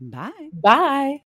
Bye. 0.00 0.48
Bye. 0.52 1.22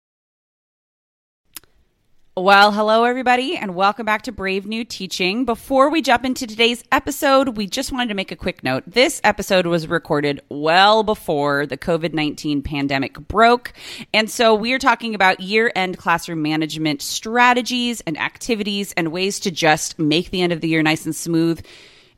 Well, 2.34 2.72
hello, 2.72 3.04
everybody, 3.04 3.58
and 3.58 3.74
welcome 3.74 4.06
back 4.06 4.22
to 4.22 4.32
Brave 4.32 4.64
New 4.64 4.86
Teaching. 4.86 5.44
Before 5.44 5.90
we 5.90 6.00
jump 6.00 6.24
into 6.24 6.46
today's 6.46 6.82
episode, 6.90 7.58
we 7.58 7.66
just 7.66 7.92
wanted 7.92 8.08
to 8.08 8.14
make 8.14 8.32
a 8.32 8.36
quick 8.36 8.64
note. 8.64 8.84
This 8.86 9.20
episode 9.22 9.66
was 9.66 9.86
recorded 9.86 10.40
well 10.48 11.02
before 11.02 11.66
the 11.66 11.76
COVID 11.76 12.14
19 12.14 12.62
pandemic 12.62 13.18
broke. 13.28 13.74
And 14.14 14.30
so 14.30 14.54
we 14.54 14.72
are 14.72 14.78
talking 14.78 15.14
about 15.14 15.40
year 15.40 15.70
end 15.76 15.98
classroom 15.98 16.40
management 16.40 17.02
strategies 17.02 18.00
and 18.00 18.18
activities 18.18 18.92
and 18.92 19.12
ways 19.12 19.38
to 19.40 19.50
just 19.50 19.98
make 19.98 20.30
the 20.30 20.40
end 20.40 20.54
of 20.54 20.62
the 20.62 20.68
year 20.68 20.82
nice 20.82 21.04
and 21.04 21.14
smooth 21.14 21.62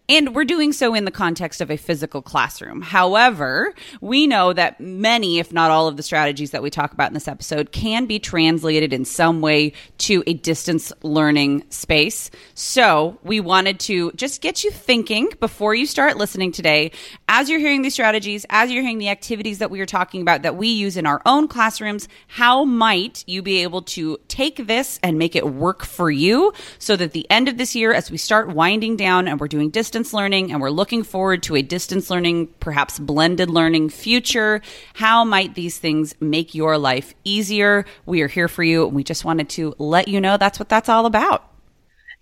and 0.06 0.34
we're 0.34 0.44
doing 0.44 0.72
so 0.72 0.94
in 0.94 1.06
the 1.06 1.10
context 1.10 1.62
of 1.62 1.70
a 1.70 1.78
physical 1.78 2.20
classroom. 2.20 2.82
However, 2.82 3.75
we 4.03 4.26
know 4.26 4.53
that 4.53 4.78
many, 4.78 5.38
if 5.38 5.50
not 5.50 5.70
all 5.70 5.88
of 5.88 5.97
the 5.97 6.03
strategies 6.03 6.50
that 6.50 6.62
we 6.62 6.69
talk 6.69 6.92
about 6.92 7.09
in 7.09 7.15
this 7.15 7.26
episode 7.26 7.72
can 7.72 8.04
be 8.04 8.19
translated 8.19 8.92
in 8.92 9.06
some 9.06 9.41
way 9.41 9.72
to 9.98 10.22
a 10.26 10.34
distance 10.34 10.92
learning 11.03 11.65
space. 11.70 12.31
So 12.53 13.19
we 13.22 13.41
wanted 13.41 13.81
to 13.81 14.12
just 14.12 14.42
get 14.42 14.62
you 14.62 14.70
thinking 14.70 15.31
before 15.41 15.75
you 15.75 15.87
start 15.87 16.19
listening 16.19 16.53
today, 16.53 16.92
as 17.26 17.48
you're 17.48 17.60
hearing 17.60 17.81
these 17.81 17.94
strategies, 17.94 18.44
as 18.50 18.71
you're 18.71 18.82
hearing 18.82 18.98
the 18.98 19.09
activities 19.09 19.59
that 19.59 19.71
we 19.71 19.81
are 19.81 19.86
talking 19.86 20.21
about 20.21 20.42
that 20.42 20.56
we 20.56 20.69
use 20.69 20.98
in 20.98 21.06
our 21.06 21.22
own 21.25 21.48
classrooms, 21.48 22.09
how 22.26 22.65
might 22.65 23.25
you 23.26 23.41
be 23.41 23.62
able 23.62 23.81
to 23.81 24.19
take 24.28 24.66
this 24.66 25.00
and 25.03 25.19
make 25.19 25.34
it 25.34 25.48
work 25.48 25.82
for 25.82 26.10
you 26.10 26.53
so 26.78 26.94
that 26.94 27.12
the 27.12 27.26
end 27.31 27.48
of 27.48 27.56
this 27.56 27.75
year, 27.75 27.94
as 27.94 28.10
we 28.10 28.19
start 28.19 28.48
winding 28.48 28.97
down 28.97 29.26
and 29.26 29.41
we're 29.41 29.48
doing 29.48 29.71
distance 29.71 29.94
distance 29.94 30.12
learning 30.12 30.50
and 30.50 30.60
we're 30.60 30.71
looking 30.71 31.05
forward 31.05 31.41
to 31.41 31.55
a 31.55 31.62
distance 31.62 32.10
learning, 32.10 32.49
perhaps 32.59 32.99
blended 32.99 33.49
learning 33.49 33.88
future. 33.88 34.60
How 34.94 35.22
might 35.22 35.55
these 35.55 35.78
things 35.78 36.16
make 36.21 36.53
your 36.53 36.78
life 36.78 37.15
easier? 37.22 37.84
We 38.04 38.21
are 38.22 38.27
here 38.27 38.49
for 38.49 38.65
you. 38.65 38.87
And 38.87 38.97
we 38.97 39.04
just 39.04 39.25
wanted 39.25 39.49
to 39.50 39.72
let 39.78 40.09
you 40.09 40.21
know 40.21 40.37
that's 40.37 40.59
what 40.59 40.69
that's 40.69 40.88
all 40.88 41.06
about. 41.06 41.49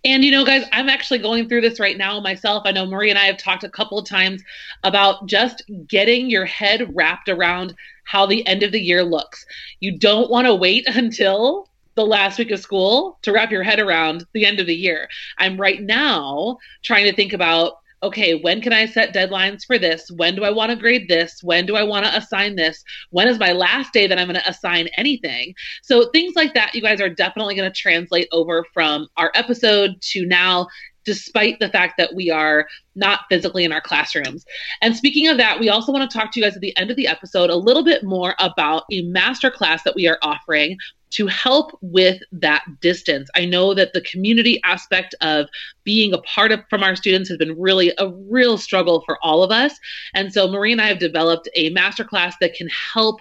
And 0.04 0.22
you 0.22 0.30
know, 0.30 0.44
guys, 0.44 0.66
I'm 0.70 0.90
actually 0.90 1.20
going 1.20 1.48
through 1.48 1.62
this 1.62 1.80
right 1.80 1.96
now 1.96 2.20
myself. 2.20 2.64
I 2.66 2.72
know 2.72 2.84
Marie 2.84 3.08
and 3.08 3.18
I 3.18 3.24
have 3.24 3.38
talked 3.38 3.64
a 3.64 3.70
couple 3.70 3.98
of 3.98 4.06
times 4.06 4.42
about 4.84 5.24
just 5.24 5.62
getting 5.88 6.28
your 6.28 6.44
head 6.44 6.94
wrapped 6.94 7.30
around 7.30 7.74
how 8.04 8.26
the 8.26 8.46
end 8.46 8.62
of 8.62 8.72
the 8.72 8.82
year 8.82 9.02
looks. 9.02 9.46
You 9.80 9.96
don't 9.96 10.30
want 10.30 10.46
to 10.46 10.54
wait 10.54 10.84
until 10.94 11.70
the 11.94 12.06
last 12.06 12.38
week 12.38 12.50
of 12.50 12.60
school 12.60 13.18
to 13.22 13.32
wrap 13.32 13.50
your 13.50 13.62
head 13.62 13.80
around 13.80 14.24
the 14.32 14.46
end 14.46 14.60
of 14.60 14.66
the 14.66 14.74
year. 14.74 15.08
I'm 15.38 15.60
right 15.60 15.82
now 15.82 16.58
trying 16.82 17.04
to 17.04 17.14
think 17.14 17.32
about 17.32 17.74
okay, 18.02 18.34
when 18.34 18.60
can 18.60 18.72
I 18.72 18.86
set 18.86 19.14
deadlines 19.14 19.64
for 19.64 19.78
this? 19.78 20.10
When 20.10 20.34
do 20.34 20.44
I 20.44 20.50
want 20.50 20.70
to 20.70 20.76
grade 20.76 21.08
this? 21.08 21.40
When 21.42 21.66
do 21.66 21.76
I 21.76 21.84
want 21.84 22.04
to 22.04 22.16
assign 22.16 22.56
this? 22.56 22.82
When 23.10 23.28
is 23.28 23.38
my 23.38 23.52
last 23.52 23.92
day 23.92 24.08
that 24.08 24.18
I'm 24.18 24.26
going 24.26 24.40
to 24.40 24.48
assign 24.48 24.88
anything? 24.96 25.54
So 25.82 26.10
things 26.10 26.34
like 26.34 26.52
that, 26.54 26.74
you 26.74 26.82
guys 26.82 27.00
are 27.00 27.08
definitely 27.08 27.54
going 27.54 27.70
to 27.70 27.80
translate 27.80 28.28
over 28.32 28.64
from 28.74 29.06
our 29.16 29.30
episode 29.34 30.00
to 30.00 30.26
now 30.26 30.66
despite 31.04 31.58
the 31.58 31.68
fact 31.68 31.94
that 31.98 32.14
we 32.14 32.30
are 32.30 32.66
not 32.94 33.20
physically 33.28 33.64
in 33.64 33.72
our 33.72 33.80
classrooms. 33.80 34.44
And 34.80 34.96
speaking 34.96 35.28
of 35.28 35.36
that, 35.36 35.58
we 35.58 35.68
also 35.68 35.92
want 35.92 36.08
to 36.08 36.16
talk 36.16 36.32
to 36.32 36.40
you 36.40 36.46
guys 36.46 36.54
at 36.54 36.60
the 36.60 36.76
end 36.76 36.90
of 36.90 36.96
the 36.96 37.08
episode 37.08 37.50
a 37.50 37.56
little 37.56 37.84
bit 37.84 38.04
more 38.04 38.34
about 38.38 38.84
a 38.92 39.02
masterclass 39.04 39.82
that 39.82 39.96
we 39.96 40.06
are 40.06 40.18
offering 40.22 40.76
to 41.12 41.26
help 41.26 41.78
with 41.80 42.20
that 42.32 42.64
distance. 42.80 43.30
I 43.34 43.44
know 43.44 43.74
that 43.74 43.92
the 43.92 44.00
community 44.00 44.60
aspect 44.64 45.14
of 45.20 45.46
being 45.84 46.12
a 46.12 46.18
part 46.18 46.52
of 46.52 46.60
from 46.68 46.82
our 46.82 46.96
students 46.96 47.28
has 47.28 47.38
been 47.38 47.58
really 47.58 47.92
a 47.98 48.08
real 48.28 48.58
struggle 48.58 49.02
for 49.06 49.18
all 49.22 49.42
of 49.42 49.50
us. 49.50 49.78
And 50.14 50.32
so 50.32 50.48
Marie 50.48 50.72
and 50.72 50.80
I 50.80 50.88
have 50.88 50.98
developed 50.98 51.48
a 51.54 51.72
masterclass 51.74 52.34
that 52.40 52.54
can 52.54 52.68
help 52.68 53.20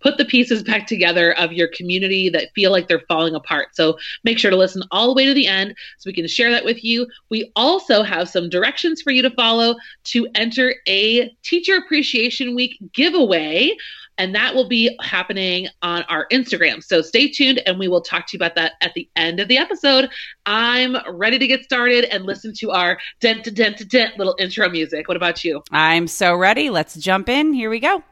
put 0.00 0.16
the 0.16 0.24
pieces 0.24 0.62
back 0.62 0.86
together 0.86 1.36
of 1.38 1.52
your 1.52 1.68
community 1.68 2.28
that 2.30 2.52
feel 2.54 2.70
like 2.70 2.88
they're 2.88 3.02
falling 3.08 3.34
apart. 3.34 3.74
So 3.74 3.98
make 4.24 4.38
sure 4.38 4.50
to 4.50 4.56
listen 4.56 4.82
all 4.90 5.08
the 5.08 5.14
way 5.14 5.26
to 5.26 5.34
the 5.34 5.46
end 5.46 5.74
so 5.98 6.08
we 6.08 6.14
can 6.14 6.28
share 6.28 6.50
that 6.50 6.64
with 6.64 6.84
you. 6.84 7.06
We 7.30 7.50
also 7.56 8.02
have 8.02 8.28
some 8.28 8.48
directions 8.48 9.02
for 9.02 9.10
you 9.10 9.22
to 9.22 9.30
follow 9.30 9.76
to 10.04 10.28
enter 10.34 10.74
a 10.86 11.30
Teacher 11.42 11.76
Appreciation 11.76 12.54
Week 12.54 12.78
giveaway. 12.92 13.72
And 14.18 14.34
that 14.34 14.54
will 14.54 14.66
be 14.66 14.96
happening 15.00 15.68
on 15.80 16.02
our 16.08 16.26
Instagram. 16.32 16.82
So 16.82 17.02
stay 17.02 17.28
tuned 17.28 17.62
and 17.66 17.78
we 17.78 17.86
will 17.86 18.00
talk 18.00 18.26
to 18.26 18.36
you 18.36 18.38
about 18.38 18.56
that 18.56 18.72
at 18.80 18.92
the 18.94 19.08
end 19.14 19.38
of 19.38 19.46
the 19.46 19.56
episode. 19.56 20.10
I'm 20.44 20.96
ready 21.08 21.38
to 21.38 21.46
get 21.46 21.62
started 21.62 22.04
and 22.06 22.26
listen 22.26 22.52
to 22.58 22.72
our 22.72 22.98
dent 23.20 23.44
to 23.44 23.52
dent 23.52 23.78
to 23.78 23.84
dent 23.84 24.18
little 24.18 24.34
intro 24.40 24.68
music. 24.68 25.06
What 25.06 25.16
about 25.16 25.44
you? 25.44 25.62
I'm 25.70 26.08
so 26.08 26.34
ready. 26.34 26.68
Let's 26.68 26.96
jump 26.96 27.28
in. 27.28 27.52
Here 27.52 27.70
we 27.70 27.78
go. 27.78 28.02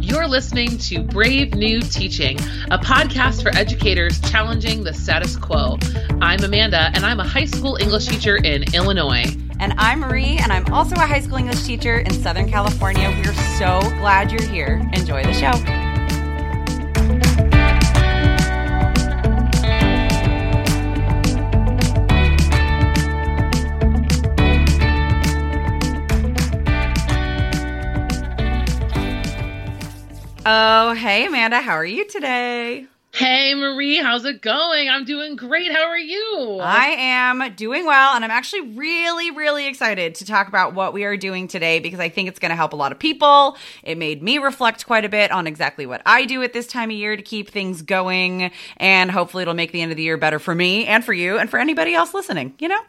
You're 0.00 0.26
listening 0.26 0.78
to 0.78 1.02
Brave 1.02 1.54
New 1.54 1.82
Teaching, 1.82 2.38
a 2.70 2.78
podcast 2.78 3.42
for 3.42 3.54
educators 3.54 4.18
challenging 4.22 4.84
the 4.84 4.94
status 4.94 5.36
quo. 5.36 5.78
I'm 6.22 6.42
Amanda, 6.42 6.90
and 6.94 7.04
I'm 7.04 7.20
a 7.20 7.28
high 7.28 7.44
school 7.44 7.76
English 7.78 8.06
teacher 8.06 8.36
in 8.36 8.64
Illinois. 8.74 9.36
And 9.60 9.74
I'm 9.76 10.00
Marie, 10.00 10.38
and 10.38 10.50
I'm 10.50 10.64
also 10.72 10.94
a 10.96 11.00
high 11.00 11.20
school 11.20 11.36
English 11.36 11.64
teacher 11.64 11.98
in 11.98 12.14
Southern 12.14 12.48
California. 12.48 13.10
We're 13.22 13.34
so 13.58 13.80
glad 13.98 14.32
you're 14.32 14.42
here. 14.48 14.80
Enjoy 14.94 15.22
the 15.22 15.34
show. 15.34 15.52
Oh, 30.46 30.94
hey, 30.94 31.26
Amanda, 31.26 31.60
how 31.60 31.74
are 31.74 31.84
you 31.84 32.08
today? 32.08 32.86
Hey 33.20 33.52
Marie, 33.52 33.98
how's 33.98 34.24
it 34.24 34.40
going? 34.40 34.88
I'm 34.88 35.04
doing 35.04 35.36
great. 35.36 35.70
How 35.70 35.82
are 35.82 35.98
you? 35.98 36.58
I 36.62 36.86
am 36.98 37.52
doing 37.54 37.84
well, 37.84 38.16
and 38.16 38.24
I'm 38.24 38.30
actually 38.30 38.62
really, 38.70 39.30
really 39.30 39.66
excited 39.66 40.14
to 40.14 40.24
talk 40.24 40.48
about 40.48 40.72
what 40.72 40.94
we 40.94 41.04
are 41.04 41.18
doing 41.18 41.46
today 41.46 41.80
because 41.80 42.00
I 42.00 42.08
think 42.08 42.30
it's 42.30 42.38
going 42.38 42.48
to 42.48 42.56
help 42.56 42.72
a 42.72 42.76
lot 42.76 42.92
of 42.92 42.98
people. 42.98 43.58
It 43.82 43.98
made 43.98 44.22
me 44.22 44.38
reflect 44.38 44.86
quite 44.86 45.04
a 45.04 45.10
bit 45.10 45.30
on 45.32 45.46
exactly 45.46 45.84
what 45.84 46.00
I 46.06 46.24
do 46.24 46.42
at 46.42 46.54
this 46.54 46.66
time 46.66 46.88
of 46.88 46.96
year 46.96 47.14
to 47.14 47.22
keep 47.22 47.50
things 47.50 47.82
going, 47.82 48.52
and 48.78 49.10
hopefully 49.10 49.42
it'll 49.42 49.52
make 49.52 49.72
the 49.72 49.82
end 49.82 49.92
of 49.92 49.98
the 49.98 50.02
year 50.02 50.16
better 50.16 50.38
for 50.38 50.54
me 50.54 50.86
and 50.86 51.04
for 51.04 51.12
you 51.12 51.38
and 51.38 51.50
for 51.50 51.58
anybody 51.58 51.92
else 51.92 52.14
listening, 52.14 52.54
you 52.58 52.68
know? 52.68 52.80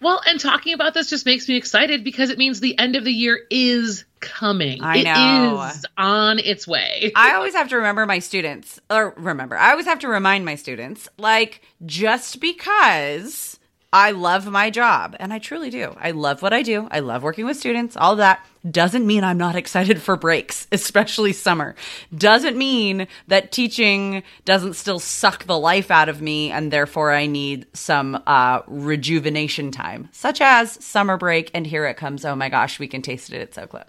Well, 0.00 0.20
and 0.26 0.38
talking 0.38 0.74
about 0.74 0.94
this 0.94 1.10
just 1.10 1.26
makes 1.26 1.48
me 1.48 1.56
excited 1.56 2.04
because 2.04 2.30
it 2.30 2.38
means 2.38 2.60
the 2.60 2.78
end 2.78 2.96
of 2.96 3.04
the 3.04 3.12
year 3.12 3.40
is 3.50 4.04
coming. 4.20 4.82
I 4.82 5.02
know. 5.02 5.62
It 5.62 5.76
is 5.76 5.86
on 5.96 6.38
its 6.38 6.66
way. 6.66 7.12
I 7.16 7.34
always 7.34 7.54
have 7.54 7.68
to 7.70 7.76
remember 7.76 8.06
my 8.06 8.18
students, 8.18 8.80
or 8.90 9.14
remember, 9.16 9.56
I 9.56 9.70
always 9.70 9.86
have 9.86 10.00
to 10.00 10.08
remind 10.08 10.44
my 10.44 10.54
students, 10.54 11.08
like, 11.18 11.62
just 11.86 12.40
because 12.40 13.58
I 13.92 14.10
love 14.10 14.46
my 14.46 14.68
job, 14.68 15.16
and 15.18 15.32
I 15.32 15.38
truly 15.38 15.70
do. 15.70 15.96
I 15.98 16.10
love 16.10 16.42
what 16.42 16.52
I 16.52 16.62
do. 16.62 16.88
I 16.90 17.00
love 17.00 17.22
working 17.22 17.46
with 17.46 17.56
students, 17.56 17.96
all 17.96 18.16
that 18.16 18.44
doesn't 18.70 19.06
mean 19.06 19.24
I'm 19.24 19.38
not 19.38 19.56
excited 19.62 20.00
for 20.00 20.16
breaks, 20.16 20.66
especially 20.72 21.32
summer. 21.32 21.74
Doesn't 22.16 22.56
mean 22.56 23.08
that 23.28 23.52
teaching 23.52 24.22
doesn't 24.44 24.74
still 24.74 24.98
suck 24.98 25.44
the 25.44 25.58
life 25.58 25.90
out 25.90 26.08
of 26.08 26.20
me 26.20 26.50
and 26.50 26.70
therefore 26.70 27.12
I 27.12 27.26
need 27.26 27.66
some 27.72 28.22
uh, 28.26 28.62
rejuvenation 28.66 29.70
time, 29.70 30.08
such 30.12 30.40
as 30.40 30.72
summer 30.84 31.16
break. 31.16 31.50
And 31.54 31.66
here 31.66 31.86
it 31.86 31.96
comes. 31.96 32.24
Oh 32.24 32.36
my 32.36 32.48
gosh, 32.48 32.78
we 32.78 32.88
can 32.88 33.02
taste 33.02 33.32
it. 33.32 33.40
It's 33.40 33.56
so 33.56 33.66
close. 33.66 33.84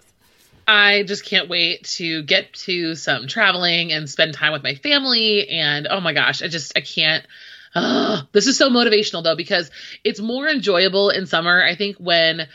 I 0.68 1.02
just 1.02 1.24
can't 1.24 1.48
wait 1.48 1.84
to 1.96 2.22
get 2.22 2.52
to 2.52 2.94
some 2.94 3.26
traveling 3.26 3.92
and 3.92 4.08
spend 4.08 4.34
time 4.34 4.52
with 4.52 4.62
my 4.62 4.76
family. 4.76 5.48
And 5.48 5.88
oh 5.90 6.00
my 6.00 6.12
gosh, 6.12 6.42
I 6.42 6.48
just, 6.48 6.72
I 6.76 6.80
can't. 6.80 7.26
Oh, 7.74 8.22
this 8.32 8.46
is 8.46 8.56
so 8.56 8.70
motivational 8.70 9.22
though, 9.22 9.36
because 9.36 9.70
it's 10.04 10.20
more 10.20 10.48
enjoyable 10.48 11.10
in 11.10 11.26
summer. 11.26 11.62
I 11.62 11.74
think 11.74 11.96
when 11.96 12.48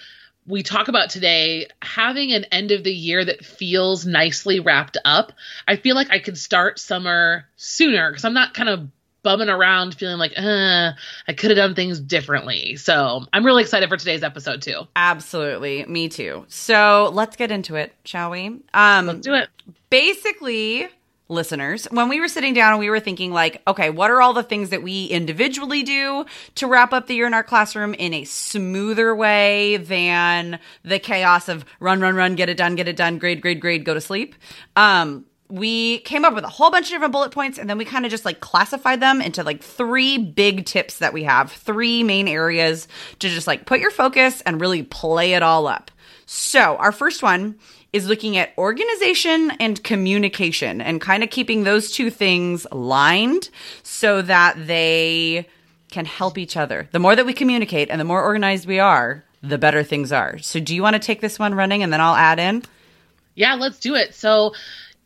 we 0.48 0.64
talk 0.64 0.88
about 0.88 1.10
today 1.10 1.68
having 1.82 2.32
an 2.32 2.46
end 2.46 2.72
of 2.72 2.84
the 2.84 2.94
year 2.94 3.24
that 3.26 3.44
feels 3.44 4.06
nicely 4.06 4.60
wrapped 4.60 4.98
up. 5.04 5.32
I 5.68 5.76
feel 5.76 5.96
like 5.96 6.12
I 6.12 6.20
could 6.20 6.38
start 6.38 6.80
summer 6.80 7.46
sooner 7.56 8.12
because 8.12 8.26
I'm 8.26 8.34
not 8.34 8.54
kind 8.54 8.70
of 8.70 8.88
bumming 9.24 9.50
around 9.50 9.96
feeling 9.96 10.20
like, 10.20 10.34
uh, 10.38 10.92
I 11.28 11.34
could 11.34 11.50
have 11.50 11.58
done 11.58 11.74
things 11.74 12.00
differently. 12.00 12.76
So 12.76 13.26
I'm 13.34 13.44
really 13.44 13.64
excited 13.64 13.90
for 13.90 13.98
today's 13.98 14.22
episode 14.22 14.62
too. 14.62 14.82
Absolutely. 14.96 15.84
Me 15.86 16.10
too. 16.10 16.46
So 16.48 17.10
let's 17.12 17.36
get 17.36 17.50
into 17.50 17.74
it, 17.74 17.92
shall 18.06 18.30
we? 18.30 18.60
Um, 18.74 19.08
let's 19.08 19.22
do 19.22 19.34
it. 19.34 19.50
Basically, 19.90 20.88
listeners, 21.28 21.86
when 21.92 22.10
we 22.10 22.20
were 22.20 22.28
sitting 22.28 22.54
down 22.54 22.74
and 22.74 22.80
we 22.80 22.90
were 22.90 23.00
thinking, 23.00 23.32
like, 23.32 23.62
okay, 23.68 23.90
what 23.90 24.12
are 24.12 24.22
all 24.22 24.34
the 24.34 24.44
things 24.44 24.70
that 24.70 24.84
we 24.84 25.06
individually 25.06 25.84
do 25.84 26.26
to 26.56 26.68
wrap 26.68 26.94
up 26.94 27.08
the 27.08 27.16
year 27.16 27.28
in 27.28 27.34
our 27.34 27.44
classroom 27.44 27.94
in 27.94 28.14
a 28.14 28.24
smoother 28.26 29.16
way 29.16 29.78
than 29.78 30.60
the 30.84 31.00
chaos 31.00 31.50
of 31.50 31.66
run, 31.80 32.00
run, 32.00 32.16
run, 32.16 32.36
get 32.36 32.50
it 32.50 32.58
done, 32.58 32.76
get 32.76 32.88
it 32.88 32.96
done, 32.96 33.18
grade, 33.18 33.42
grade, 33.42 33.60
grade, 33.60 33.86
go 33.86 33.94
to 33.94 34.02
sleep? 34.02 34.36
Um, 34.76 35.26
we 35.48 36.00
came 36.00 36.26
up 36.26 36.34
with 36.34 36.44
a 36.44 36.50
whole 36.50 36.72
bunch 36.72 36.88
of 36.88 36.92
different 36.92 37.12
bullet 37.12 37.32
points 37.32 37.60
and 37.60 37.70
then 37.70 37.78
we 37.78 37.86
kind 37.86 38.04
of 38.04 38.12
just 38.12 38.26
like 38.26 38.40
classified 38.40 39.00
them 39.00 39.22
into 39.22 39.44
like 39.44 39.62
three 39.62 40.18
big 40.18 40.66
tips 40.66 40.98
that 41.00 41.14
we 41.14 41.24
have, 41.24 41.52
three 41.52 42.04
main 42.04 42.28
areas 42.28 42.88
to 43.20 43.30
just 43.30 43.46
like 43.46 43.66
put 43.66 43.80
your 43.80 43.92
focus 43.92 44.42
and 44.42 44.60
really 44.60 44.82
play 44.82 45.34
it 45.34 45.44
all 45.44 45.68
up. 45.68 45.92
So, 46.26 46.76
our 46.78 46.92
first 46.92 47.22
one 47.22 47.60
is 47.96 48.10
looking 48.10 48.36
at 48.36 48.52
organization 48.58 49.52
and 49.52 49.82
communication 49.82 50.82
and 50.82 51.00
kind 51.00 51.24
of 51.24 51.30
keeping 51.30 51.64
those 51.64 51.92
two 51.92 52.10
things 52.10 52.68
aligned 52.70 53.50
so 53.84 54.22
that 54.22 54.68
they 54.68 55.48
can 55.92 56.04
help 56.04 56.38
each 56.38 56.58
other. 56.58 56.90
The 56.92 57.00
more 57.00 57.16
that 57.16 57.26
we 57.26 57.34
communicate 57.34 57.90
and 57.90 58.02
the 58.02 58.06
more 58.06 58.22
organized 58.22 58.68
we 58.68 58.80
are, 58.80 59.24
the 59.42 59.58
better 59.58 59.82
things 59.82 60.12
are. 60.12 60.40
So, 60.40 60.60
do 60.60 60.76
you 60.76 60.84
want 60.84 60.96
to 60.96 61.00
take 61.00 61.22
this 61.22 61.40
one 61.40 61.56
running 61.56 61.84
and 61.84 61.94
then 61.94 62.02
I'll 62.02 62.16
add 62.16 62.38
in? 62.38 62.64
Yeah, 63.34 63.54
let's 63.54 63.80
do 63.80 63.96
it. 63.96 64.14
So, 64.14 64.54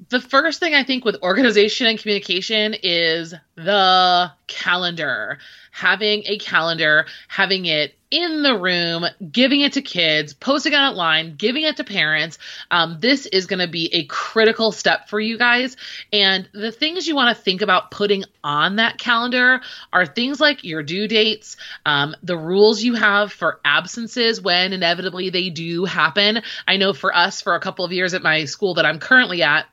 the 0.10 0.20
first 0.20 0.60
thing 0.60 0.74
I 0.74 0.84
think 0.84 1.06
with 1.06 1.22
organization 1.22 1.86
and 1.86 2.00
communication 2.00 2.74
is 2.82 3.36
the 3.56 4.32
calendar. 4.50 5.38
Having 5.72 6.24
a 6.25 6.38
calendar, 6.40 7.06
having 7.30 7.66
it 7.66 7.96
in 8.12 8.42
the 8.42 8.57
room, 8.57 9.06
giving 9.31 9.62
it 9.62 9.74
to 9.74 9.81
kids, 9.81 10.34
posting 10.34 10.74
it 10.74 10.78
online, 10.78 11.36
giving 11.36 11.63
it 11.63 11.78
to 11.78 11.84
parents. 11.84 12.40
Um, 12.72 12.98
this 13.00 13.28
is 13.28 13.46
going 13.46 13.60
to 13.60 13.68
be 13.68 13.94
a 13.94 14.06
critical 14.06 14.72
step 14.72 15.10
for 15.10 15.19
you 15.19 15.38
guys. 15.38 15.78
And 16.12 16.50
the 16.51 16.72
things 16.72 17.07
you 17.07 17.16
want 17.16 17.38
to 17.38 17.42
think 17.42 17.62
about 17.62 17.92
putting 17.92 18.25
on 18.44 18.78
that 18.78 18.98
calendar 18.98 19.62
are 19.94 20.06
things 20.07 20.40
like 20.40 20.63
your 20.63 20.81
due 20.81 21.07
dates, 21.07 21.56
um, 21.86 22.16
the 22.24 22.38
rules 22.38 22.81
you 22.81 22.95
have 22.95 23.31
for 23.31 23.60
absences 23.63 24.42
when 24.42 24.74
inevitably 24.74 25.30
they 25.30 25.50
do 25.50 25.86
happen. 25.86 26.42
I 26.68 26.78
know 26.78 26.94
for 26.94 27.16
us, 27.16 27.42
for 27.42 27.54
a 27.54 27.60
couple 27.60 27.86
of 27.86 27.92
years 27.92 28.16
at 28.16 28.24
my 28.24 28.45
school 28.45 28.74
that 28.74 28.86
I'm 28.86 29.00
currently 29.00 29.44
at, 29.44 29.68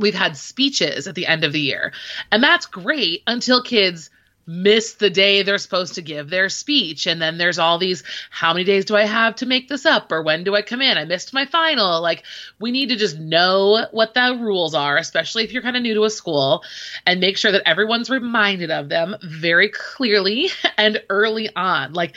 we've 0.00 0.14
had 0.14 0.36
speeches 0.36 1.06
at 1.06 1.14
the 1.14 1.26
end 1.26 1.44
of 1.44 1.52
the 1.52 1.60
year. 1.60 1.92
And 2.32 2.42
that's 2.42 2.66
great 2.66 3.22
until 3.26 3.62
kids 3.62 4.10
miss 4.46 4.94
the 4.94 5.10
day 5.10 5.42
they're 5.42 5.58
supposed 5.58 5.94
to 5.94 6.02
give 6.02 6.28
their 6.28 6.48
speech. 6.48 7.06
And 7.06 7.22
then 7.22 7.38
there's 7.38 7.58
all 7.58 7.78
these 7.78 8.02
how 8.30 8.52
many 8.52 8.64
days 8.64 8.84
do 8.84 8.96
I 8.96 9.04
have 9.04 9.36
to 9.36 9.46
make 9.46 9.68
this 9.68 9.86
up? 9.86 10.10
Or 10.10 10.22
when 10.22 10.42
do 10.42 10.56
I 10.56 10.62
come 10.62 10.82
in? 10.82 10.98
I 10.98 11.04
missed 11.04 11.32
my 11.32 11.46
final. 11.46 12.00
Like, 12.00 12.24
we 12.58 12.72
need 12.72 12.88
to 12.88 12.96
just 12.96 13.18
know 13.18 13.86
what 13.92 14.14
the 14.14 14.36
rules 14.40 14.74
are, 14.74 14.96
especially 14.96 15.44
if 15.44 15.52
you're 15.52 15.62
kind 15.62 15.76
of 15.76 15.82
new 15.82 15.94
to 15.94 16.04
a 16.04 16.10
school, 16.10 16.64
and 17.06 17.20
make 17.20 17.36
sure 17.36 17.52
that 17.52 17.68
everyone's 17.68 18.10
reminded 18.10 18.70
of 18.70 18.88
them 18.88 19.14
very 19.22 19.68
clearly 19.68 20.50
and 20.76 21.02
early 21.08 21.54
on. 21.54 21.92
Like, 21.92 22.16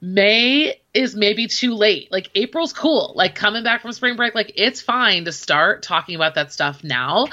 May 0.00 0.80
is 0.94 1.14
maybe 1.14 1.46
too 1.46 1.74
late. 1.74 2.10
Like 2.10 2.30
April's 2.34 2.72
cool. 2.72 3.12
Like 3.14 3.34
coming 3.34 3.62
back 3.62 3.82
from 3.82 3.92
spring 3.92 4.16
break, 4.16 4.34
like 4.34 4.52
it's 4.56 4.80
fine 4.80 5.26
to 5.26 5.32
start 5.32 5.82
talking 5.82 6.14
about 6.14 6.34
that 6.36 6.52
stuff 6.52 6.82
now. 6.82 7.28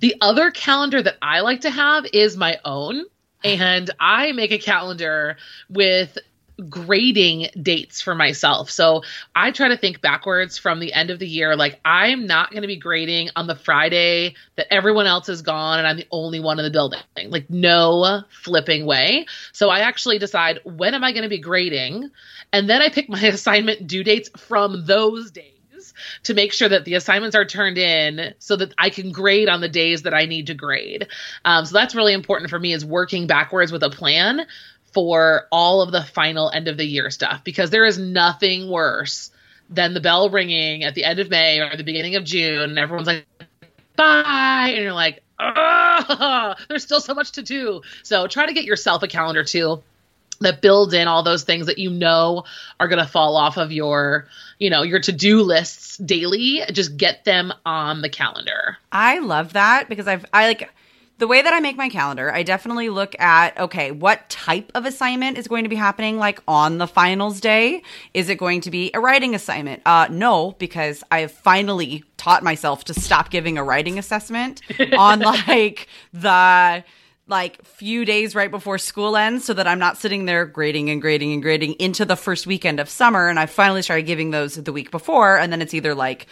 The 0.00 0.16
other 0.20 0.50
calendar 0.50 1.02
that 1.02 1.16
I 1.22 1.40
like 1.40 1.62
to 1.62 1.70
have 1.70 2.06
is 2.12 2.36
my 2.36 2.58
own. 2.64 3.04
And 3.42 3.90
I 3.98 4.32
make 4.32 4.52
a 4.52 4.58
calendar 4.58 5.38
with 5.70 6.18
grading 6.68 7.48
dates 7.60 8.00
for 8.00 8.14
myself. 8.14 8.70
So 8.70 9.02
I 9.34 9.50
try 9.50 9.68
to 9.68 9.76
think 9.76 10.00
backwards 10.00 10.58
from 10.58 10.80
the 10.80 10.92
end 10.92 11.10
of 11.10 11.18
the 11.18 11.26
year. 11.26 11.56
Like 11.56 11.80
I'm 11.84 12.26
not 12.26 12.50
going 12.50 12.62
to 12.62 12.68
be 12.68 12.76
grading 12.76 13.30
on 13.36 13.46
the 13.46 13.54
Friday 13.54 14.34
that 14.56 14.72
everyone 14.72 15.06
else 15.06 15.28
is 15.28 15.42
gone 15.42 15.78
and 15.78 15.86
I'm 15.86 15.96
the 15.96 16.06
only 16.10 16.40
one 16.40 16.58
in 16.58 16.64
the 16.64 16.70
building. 16.70 17.00
Like 17.28 17.50
no 17.50 18.22
flipping 18.28 18.86
way. 18.86 19.26
So 19.52 19.70
I 19.70 19.80
actually 19.80 20.18
decide 20.18 20.60
when 20.64 20.94
am 20.94 21.04
I 21.04 21.12
going 21.12 21.22
to 21.24 21.28
be 21.28 21.38
grading 21.38 22.10
and 22.52 22.68
then 22.68 22.82
I 22.82 22.88
pick 22.88 23.08
my 23.08 23.20
assignment 23.22 23.86
due 23.86 24.04
dates 24.04 24.30
from 24.36 24.86
those 24.86 25.30
days 25.30 25.50
to 26.24 26.34
make 26.34 26.52
sure 26.52 26.68
that 26.68 26.84
the 26.84 26.94
assignments 26.94 27.36
are 27.36 27.44
turned 27.44 27.78
in 27.78 28.34
so 28.38 28.56
that 28.56 28.74
I 28.78 28.90
can 28.90 29.12
grade 29.12 29.48
on 29.48 29.60
the 29.60 29.68
days 29.68 30.02
that 30.02 30.14
I 30.14 30.26
need 30.26 30.48
to 30.48 30.54
grade. 30.54 31.08
Um, 31.44 31.64
so 31.64 31.74
that's 31.74 31.94
really 31.94 32.12
important 32.12 32.50
for 32.50 32.58
me 32.58 32.72
is 32.72 32.84
working 32.84 33.26
backwards 33.26 33.72
with 33.72 33.82
a 33.82 33.90
plan 33.90 34.46
for 34.92 35.46
all 35.52 35.82
of 35.82 35.92
the 35.92 36.02
final 36.02 36.50
end 36.50 36.68
of 36.68 36.76
the 36.76 36.84
year 36.84 37.10
stuff 37.10 37.44
because 37.44 37.70
there 37.70 37.84
is 37.84 37.98
nothing 37.98 38.68
worse 38.68 39.30
than 39.68 39.94
the 39.94 40.00
bell 40.00 40.30
ringing 40.30 40.84
at 40.84 40.94
the 40.94 41.04
end 41.04 41.20
of 41.20 41.30
May 41.30 41.60
or 41.60 41.76
the 41.76 41.84
beginning 41.84 42.16
of 42.16 42.24
June 42.24 42.70
and 42.70 42.78
everyone's 42.78 43.06
like 43.06 43.26
bye 43.96 44.72
and 44.74 44.82
you're 44.82 44.92
like 44.92 45.22
oh, 45.40 46.54
there's 46.68 46.82
still 46.82 47.00
so 47.00 47.14
much 47.14 47.32
to 47.32 47.42
do. 47.42 47.82
So 48.02 48.26
try 48.26 48.46
to 48.46 48.52
get 48.52 48.64
yourself 48.64 49.02
a 49.02 49.08
calendar 49.08 49.44
too 49.44 49.82
that 50.40 50.62
builds 50.62 50.94
in 50.94 51.06
all 51.06 51.22
those 51.22 51.44
things 51.44 51.66
that 51.66 51.78
you 51.78 51.90
know 51.90 52.44
are 52.78 52.88
going 52.88 52.98
to 52.98 53.10
fall 53.10 53.36
off 53.36 53.58
of 53.58 53.72
your 53.72 54.26
you 54.58 54.70
know 54.70 54.82
your 54.82 54.98
to-do 54.98 55.42
lists 55.42 55.98
daily 55.98 56.62
just 56.72 56.96
get 56.96 57.24
them 57.24 57.52
on 57.66 58.00
the 58.00 58.08
calendar 58.08 58.78
i 58.90 59.18
love 59.18 59.52
that 59.52 59.86
because 59.90 60.08
i've 60.08 60.24
i 60.32 60.46
like 60.46 60.70
the 61.20 61.26
way 61.26 61.42
that 61.42 61.52
I 61.52 61.60
make 61.60 61.76
my 61.76 61.90
calendar, 61.90 62.32
I 62.32 62.42
definitely 62.42 62.88
look 62.88 63.14
at 63.20 63.56
okay, 63.60 63.90
what 63.90 64.28
type 64.30 64.72
of 64.74 64.86
assignment 64.86 65.36
is 65.36 65.48
going 65.48 65.64
to 65.64 65.68
be 65.68 65.76
happening 65.76 66.16
like 66.16 66.42
on 66.48 66.78
the 66.78 66.86
finals 66.86 67.40
day? 67.40 67.82
Is 68.14 68.30
it 68.30 68.36
going 68.36 68.62
to 68.62 68.70
be 68.70 68.90
a 68.94 69.00
writing 69.00 69.34
assignment? 69.34 69.82
Uh 69.84 70.08
no, 70.10 70.52
because 70.58 71.04
I 71.10 71.20
have 71.20 71.30
finally 71.30 72.04
taught 72.16 72.42
myself 72.42 72.84
to 72.84 72.94
stop 72.94 73.28
giving 73.28 73.58
a 73.58 73.62
writing 73.62 73.98
assessment 73.98 74.62
on 74.96 75.20
like 75.20 75.88
the 76.14 76.82
like 77.26 77.62
few 77.66 78.06
days 78.06 78.34
right 78.34 78.50
before 78.50 78.78
school 78.78 79.14
ends 79.14 79.44
so 79.44 79.52
that 79.52 79.66
I'm 79.66 79.78
not 79.78 79.98
sitting 79.98 80.24
there 80.24 80.46
grading 80.46 80.88
and 80.88 81.02
grading 81.02 81.34
and 81.34 81.42
grading 81.42 81.74
into 81.74 82.06
the 82.06 82.16
first 82.16 82.46
weekend 82.46 82.80
of 82.80 82.88
summer 82.88 83.28
and 83.28 83.38
I 83.38 83.44
finally 83.44 83.82
started 83.82 84.06
giving 84.06 84.30
those 84.30 84.54
the 84.54 84.72
week 84.72 84.90
before 84.90 85.38
and 85.38 85.52
then 85.52 85.60
it's 85.60 85.74
either 85.74 85.94
like 85.94 86.26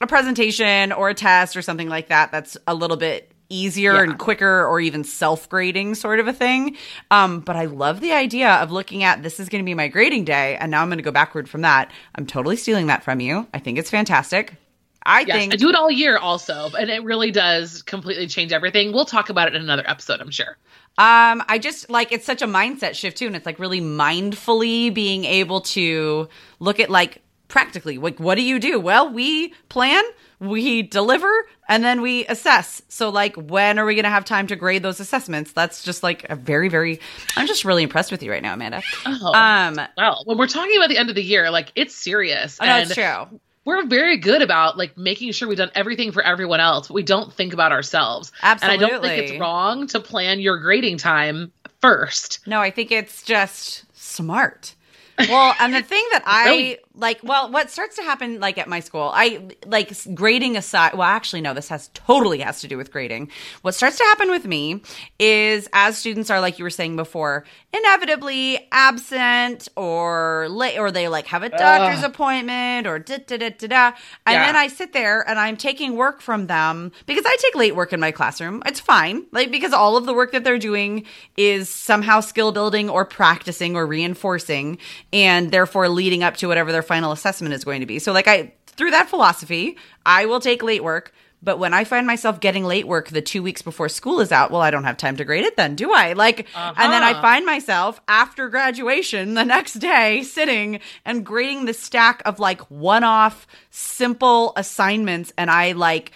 a 0.00 0.06
presentation 0.06 0.92
or 0.92 1.10
a 1.10 1.14
test 1.14 1.56
or 1.58 1.62
something 1.62 1.90
like 1.90 2.08
that 2.08 2.32
that's 2.32 2.56
a 2.66 2.74
little 2.74 2.96
bit 2.96 3.29
easier 3.50 3.96
yeah. 3.96 4.02
and 4.04 4.18
quicker 4.18 4.64
or 4.66 4.80
even 4.80 5.04
self-grading 5.04 5.94
sort 5.94 6.20
of 6.20 6.26
a 6.26 6.32
thing. 6.32 6.76
Um, 7.10 7.40
but 7.40 7.56
I 7.56 7.66
love 7.66 8.00
the 8.00 8.12
idea 8.12 8.50
of 8.54 8.72
looking 8.72 9.04
at 9.04 9.22
this 9.22 9.38
is 9.38 9.48
going 9.48 9.62
to 9.62 9.66
be 9.66 9.74
my 9.74 9.88
grading 9.88 10.24
day 10.24 10.56
and 10.56 10.70
now 10.70 10.80
I'm 10.80 10.88
going 10.88 10.98
to 10.98 11.04
go 11.04 11.10
backward 11.10 11.48
from 11.48 11.60
that. 11.62 11.90
I'm 12.14 12.26
totally 12.26 12.56
stealing 12.56 12.86
that 12.86 13.04
from 13.04 13.20
you. 13.20 13.46
I 13.52 13.58
think 13.58 13.78
it's 13.78 13.90
fantastic. 13.90 14.54
I 15.02 15.20
Yes, 15.20 15.36
think 15.36 15.54
I 15.54 15.56
do 15.56 15.70
it 15.70 15.74
all 15.74 15.90
year 15.90 16.18
also, 16.18 16.70
and 16.78 16.90
it 16.90 17.02
really 17.04 17.30
does 17.30 17.80
completely 17.82 18.26
change 18.26 18.52
everything. 18.52 18.92
We'll 18.92 19.06
talk 19.06 19.30
about 19.30 19.48
it 19.48 19.54
in 19.54 19.62
another 19.62 19.84
episode, 19.86 20.20
I'm 20.20 20.30
sure. 20.30 20.58
Um, 20.98 21.42
I 21.48 21.58
just 21.58 21.88
like 21.88 22.12
it's 22.12 22.26
such 22.26 22.42
a 22.42 22.46
mindset 22.46 22.94
shift 22.94 23.16
too, 23.16 23.26
and 23.26 23.34
it's 23.34 23.46
like 23.46 23.58
really 23.58 23.80
mindfully 23.80 24.92
being 24.92 25.24
able 25.24 25.62
to 25.62 26.28
look 26.58 26.80
at 26.80 26.90
like 26.90 27.22
practically, 27.48 27.96
like 27.96 28.20
what 28.20 28.34
do 28.34 28.42
you 28.42 28.58
do? 28.58 28.78
Well, 28.78 29.10
we 29.10 29.54
plan, 29.70 30.02
we 30.40 30.82
deliver, 30.82 31.30
and 31.68 31.84
then 31.84 32.00
we 32.00 32.26
assess. 32.26 32.82
So 32.88 33.10
like 33.10 33.36
when 33.36 33.78
are 33.78 33.84
we 33.86 33.94
gonna 33.94 34.08
have 34.10 34.24
time 34.24 34.46
to 34.48 34.56
grade 34.56 34.82
those 34.82 34.98
assessments? 35.00 35.52
That's 35.52 35.82
just 35.84 36.02
like 36.02 36.28
a 36.30 36.34
very, 36.34 36.68
very 36.68 36.98
I'm 37.36 37.46
just 37.46 37.64
really 37.64 37.82
impressed 37.82 38.10
with 38.10 38.22
you 38.22 38.30
right 38.30 38.42
now, 38.42 38.54
Amanda. 38.54 38.82
Oh, 39.06 39.32
Um 39.34 39.78
well, 39.96 40.22
when 40.24 40.38
we're 40.38 40.46
talking 40.48 40.76
about 40.76 40.88
the 40.88 40.98
end 40.98 41.10
of 41.10 41.14
the 41.14 41.22
year, 41.22 41.50
like 41.50 41.70
it's 41.76 41.94
serious. 41.94 42.58
And 42.58 42.84
it's 42.90 42.94
true. 42.94 43.40
we're 43.64 43.86
very 43.86 44.16
good 44.16 44.40
about 44.42 44.78
like 44.78 44.96
making 44.96 45.32
sure 45.32 45.46
we've 45.46 45.58
done 45.58 45.70
everything 45.74 46.10
for 46.12 46.22
everyone 46.22 46.60
else, 46.60 46.88
but 46.88 46.94
we 46.94 47.02
don't 47.02 47.32
think 47.32 47.52
about 47.52 47.70
ourselves. 47.72 48.32
Absolutely. 48.42 48.74
And 48.74 48.84
I 48.84 48.88
don't 48.88 49.02
think 49.02 49.30
it's 49.30 49.40
wrong 49.40 49.86
to 49.88 50.00
plan 50.00 50.40
your 50.40 50.58
grading 50.58 50.96
time 50.98 51.52
first. 51.80 52.40
No, 52.46 52.60
I 52.60 52.70
think 52.70 52.90
it's 52.90 53.22
just 53.22 53.84
smart. 53.96 54.74
Well, 55.18 55.54
and 55.60 55.74
the 55.74 55.82
thing 55.82 56.02
that 56.12 56.22
I 56.26 56.44
Really? 56.46 56.78
Like, 57.00 57.20
well, 57.22 57.50
what 57.50 57.70
starts 57.70 57.96
to 57.96 58.02
happen 58.02 58.38
like 58.40 58.58
at 58.58 58.68
my 58.68 58.80
school, 58.80 59.10
I 59.12 59.48
like 59.66 59.92
grading 60.14 60.56
aside. 60.56 60.92
Well, 60.94 61.02
actually, 61.02 61.40
no, 61.40 61.54
this 61.54 61.68
has 61.68 61.88
totally 61.94 62.40
has 62.40 62.60
to 62.60 62.68
do 62.68 62.76
with 62.76 62.92
grading. 62.92 63.30
What 63.62 63.74
starts 63.74 63.96
to 63.98 64.04
happen 64.04 64.30
with 64.30 64.44
me 64.46 64.82
is 65.18 65.68
as 65.72 65.96
students 65.98 66.30
are 66.30 66.40
like 66.40 66.58
you 66.58 66.64
were 66.64 66.70
saying 66.70 66.96
before, 66.96 67.44
inevitably 67.72 68.68
absent 68.72 69.68
or 69.76 70.46
late, 70.50 70.78
or 70.78 70.90
they 70.90 71.08
like 71.08 71.26
have 71.26 71.42
a 71.42 71.48
doctor's 71.48 72.02
appointment 72.02 72.86
or 72.86 72.98
da 72.98 73.18
da 73.18 73.36
da 73.38 73.50
da 73.50 73.66
da, 73.68 73.86
and 74.26 74.34
Yeah. 74.34 74.46
then 74.46 74.56
I 74.56 74.68
sit 74.68 74.92
there 74.92 75.26
and 75.28 75.38
I'm 75.38 75.56
taking 75.56 75.96
work 75.96 76.20
from 76.20 76.46
them 76.46 76.92
because 77.06 77.24
I 77.26 77.36
take 77.40 77.54
late 77.54 77.74
work 77.74 77.92
in 77.92 78.00
my 78.00 78.10
classroom. 78.10 78.62
It's 78.66 78.80
fine, 78.80 79.24
like 79.32 79.50
because 79.50 79.72
all 79.72 79.96
of 79.96 80.06
the 80.06 80.14
work 80.14 80.32
that 80.32 80.44
they're 80.44 80.58
doing 80.58 81.04
is 81.36 81.68
somehow 81.68 82.20
skill 82.20 82.52
building 82.52 82.88
or 82.90 83.04
practicing 83.04 83.76
or 83.76 83.86
reinforcing, 83.86 84.78
and 85.12 85.50
therefore 85.50 85.88
leading 85.88 86.22
up 86.22 86.36
to 86.38 86.48
whatever 86.48 86.72
their 86.72 86.82
final 86.94 87.12
assessment 87.12 87.54
is 87.54 87.62
going 87.64 87.80
to 87.80 87.86
be. 87.86 87.98
So, 88.00 88.12
like 88.12 88.28
I 88.28 88.52
through 88.66 88.90
that 88.92 89.08
philosophy, 89.08 89.76
I 90.04 90.26
will 90.26 90.40
take 90.40 90.62
late 90.62 90.82
work. 90.84 91.12
But 91.42 91.58
when 91.58 91.72
I 91.72 91.84
find 91.84 92.06
myself 92.06 92.38
getting 92.40 92.64
late 92.64 92.86
work 92.86 93.08
the 93.08 93.22
two 93.22 93.42
weeks 93.42 93.62
before 93.62 93.88
school 93.88 94.20
is 94.20 94.30
out, 94.30 94.50
well, 94.50 94.60
I 94.60 94.70
don't 94.70 94.84
have 94.84 94.98
time 94.98 95.16
to 95.16 95.24
grade 95.24 95.44
it 95.50 95.56
then, 95.56 95.74
do 95.74 95.90
I? 95.90 96.12
Like, 96.12 96.40
and 96.54 96.92
then 96.92 97.02
I 97.02 97.12
Uh-huh. 97.12 97.22
find 97.22 97.46
myself 97.46 97.98
after 98.08 98.50
graduation 98.50 99.32
the 99.40 99.44
next 99.56 99.74
day 99.92 100.22
sitting 100.22 100.80
and 101.06 101.24
grading 101.24 101.64
the 101.64 101.72
stack 101.72 102.20
of 102.26 102.38
like 102.40 102.60
one 102.70 103.04
off 103.04 103.46
simple 103.70 104.52
assignments. 104.56 105.32
And 105.38 105.50
I 105.50 105.72
like, 105.72 106.12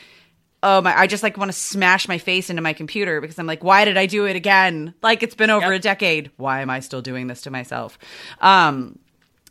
oh 0.62 0.83
my, 0.83 0.93
I 0.99 1.07
just 1.07 1.23
like 1.23 1.38
want 1.38 1.50
to 1.50 1.57
smash 1.57 2.07
my 2.07 2.19
face 2.19 2.50
into 2.50 2.61
my 2.61 2.75
computer 2.75 3.21
because 3.23 3.38
I'm 3.38 3.47
like, 3.47 3.64
why 3.64 3.87
did 3.87 3.97
I 3.97 4.04
do 4.07 4.26
it 4.26 4.37
again? 4.37 4.93
Like, 5.02 5.23
it's 5.23 5.35
been 5.35 5.49
over 5.50 5.73
Yep. 5.73 5.81
a 5.81 5.83
decade. 5.83 6.31
Why 6.37 6.61
am 6.61 6.69
I 6.69 6.81
still 6.81 7.00
doing 7.02 7.28
this 7.28 7.40
to 7.43 7.50
myself? 7.50 7.99
Um, 8.43 8.99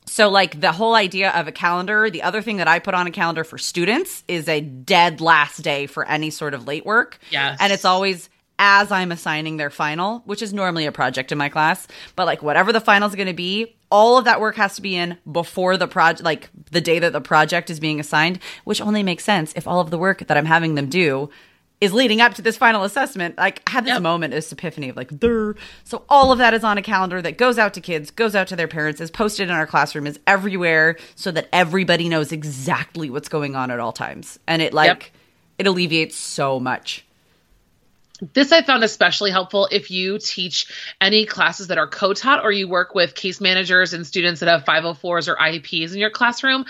so 0.06 0.30
like 0.30 0.60
the 0.60 0.72
whole 0.72 0.96
idea 0.96 1.32
of 1.32 1.48
a 1.48 1.52
calendar, 1.52 2.10
the 2.10 2.24
other 2.24 2.42
thing 2.42 2.58
that 2.58 2.68
I 2.68 2.80
put 2.80 2.94
on 2.94 3.08
a 3.08 3.12
calendar 3.12 3.44
for 3.44 3.58
students 3.58 4.24
is 4.28 4.48
a 4.48 4.62
dead 4.62 5.22
last 5.22 5.62
day 5.62 5.88
for 5.88 6.08
any 6.08 6.30
sort 6.30 6.54
of 6.54 6.68
late 6.68 6.86
work. 6.86 7.20
Yes. 7.30 7.58
And 7.60 7.72
it's 7.72 7.86
always 7.86 8.30
as 8.60 8.92
I'm 8.92 9.12
assigning 9.12 9.58
their 9.58 9.70
final, 9.70 10.20
which 10.26 10.42
is 10.42 10.54
normally 10.54 10.86
a 10.86 10.92
project 10.92 11.32
in 11.32 11.38
my 11.38 11.50
class, 11.50 11.88
but 12.16 12.26
like 12.26 12.44
whatever 12.44 12.72
the 12.72 12.80
final 12.80 13.10
is 13.10 13.16
going 13.16 13.28
to 13.28 13.34
be, 13.34 13.76
all 13.90 14.18
of 14.18 14.26
that 14.26 14.40
work 14.40 14.56
has 14.56 14.76
to 14.76 14.82
be 14.82 14.96
in 14.96 15.18
before 15.30 15.78
the 15.78 15.88
project, 15.88 16.24
like 16.24 16.50
the 16.72 16.82
day 16.82 17.00
that 17.00 17.14
the 17.14 17.22
project 17.22 17.70
is 17.70 17.80
being 17.80 18.00
assigned, 18.00 18.40
which 18.64 18.82
only 18.82 19.04
makes 19.04 19.24
sense 19.24 19.54
if 19.56 19.68
all 19.68 19.80
of 19.80 19.90
the 19.90 19.98
work 19.98 20.28
that 20.28 20.38
I'm 20.38 20.46
having 20.46 20.76
them 20.76 20.88
do 20.90 21.30
is 21.84 21.94
leading 21.94 22.22
up 22.22 22.34
to 22.36 22.42
this 22.42 22.56
final 22.56 22.84
assessment. 22.84 23.38
Like 23.38 23.62
I 23.68 23.72
had 23.72 23.84
this 23.84 23.94
Yep. 23.96 24.02
moment, 24.02 24.32
this 24.32 24.52
epiphany 24.52 24.90
of 24.90 24.96
like, 24.96 25.10
there. 25.20 25.56
So 25.84 26.04
all 26.08 26.32
of 26.32 26.38
that 26.38 26.54
is 26.54 26.64
on 26.64 26.78
a 26.78 26.82
calendar 26.82 27.22
that 27.22 27.38
goes 27.38 27.60
out 27.60 27.74
to 27.74 27.82
kids, 27.82 28.10
goes 28.10 28.36
out 28.36 28.48
to 28.48 28.56
their 28.56 28.70
parents, 28.70 29.02
is 29.02 29.12
posted 29.12 29.50
in 29.50 29.54
our 29.54 29.68
classroom, 29.68 30.08
is 30.08 30.18
everywhere, 30.26 30.96
so 31.16 31.30
that 31.32 31.50
everybody 31.52 32.08
knows 32.08 32.32
exactly 32.32 33.10
what's 33.10 33.28
going 33.28 33.56
on 33.56 33.70
at 33.70 33.80
all 33.82 33.92
times, 33.92 34.40
and 34.48 34.62
it 34.62 34.74
like 34.74 34.88
Yep. 34.88 35.04
it 35.60 35.68
alleviates 35.68 36.16
so 36.16 36.60
much. 36.60 37.04
This 38.34 38.54
I 38.54 38.62
found 38.62 38.86
especially 38.86 39.32
helpful 39.32 39.68
if 39.70 39.92
you 39.92 40.18
teach 40.18 40.68
any 41.02 41.26
classes 41.26 41.68
that 41.68 41.78
are 41.78 41.88
co-taught 41.88 42.42
or 42.46 42.52
you 42.54 42.70
work 42.70 42.96
with 42.96 43.16
case 43.16 43.42
managers 43.42 43.92
and 43.94 44.08
students 44.08 44.40
that 44.40 44.48
have 44.48 44.64
504s 44.64 45.28
or 45.28 45.36
IEPs 45.36 45.92
in 45.92 45.98
your 45.98 46.12
classroom. 46.12 46.64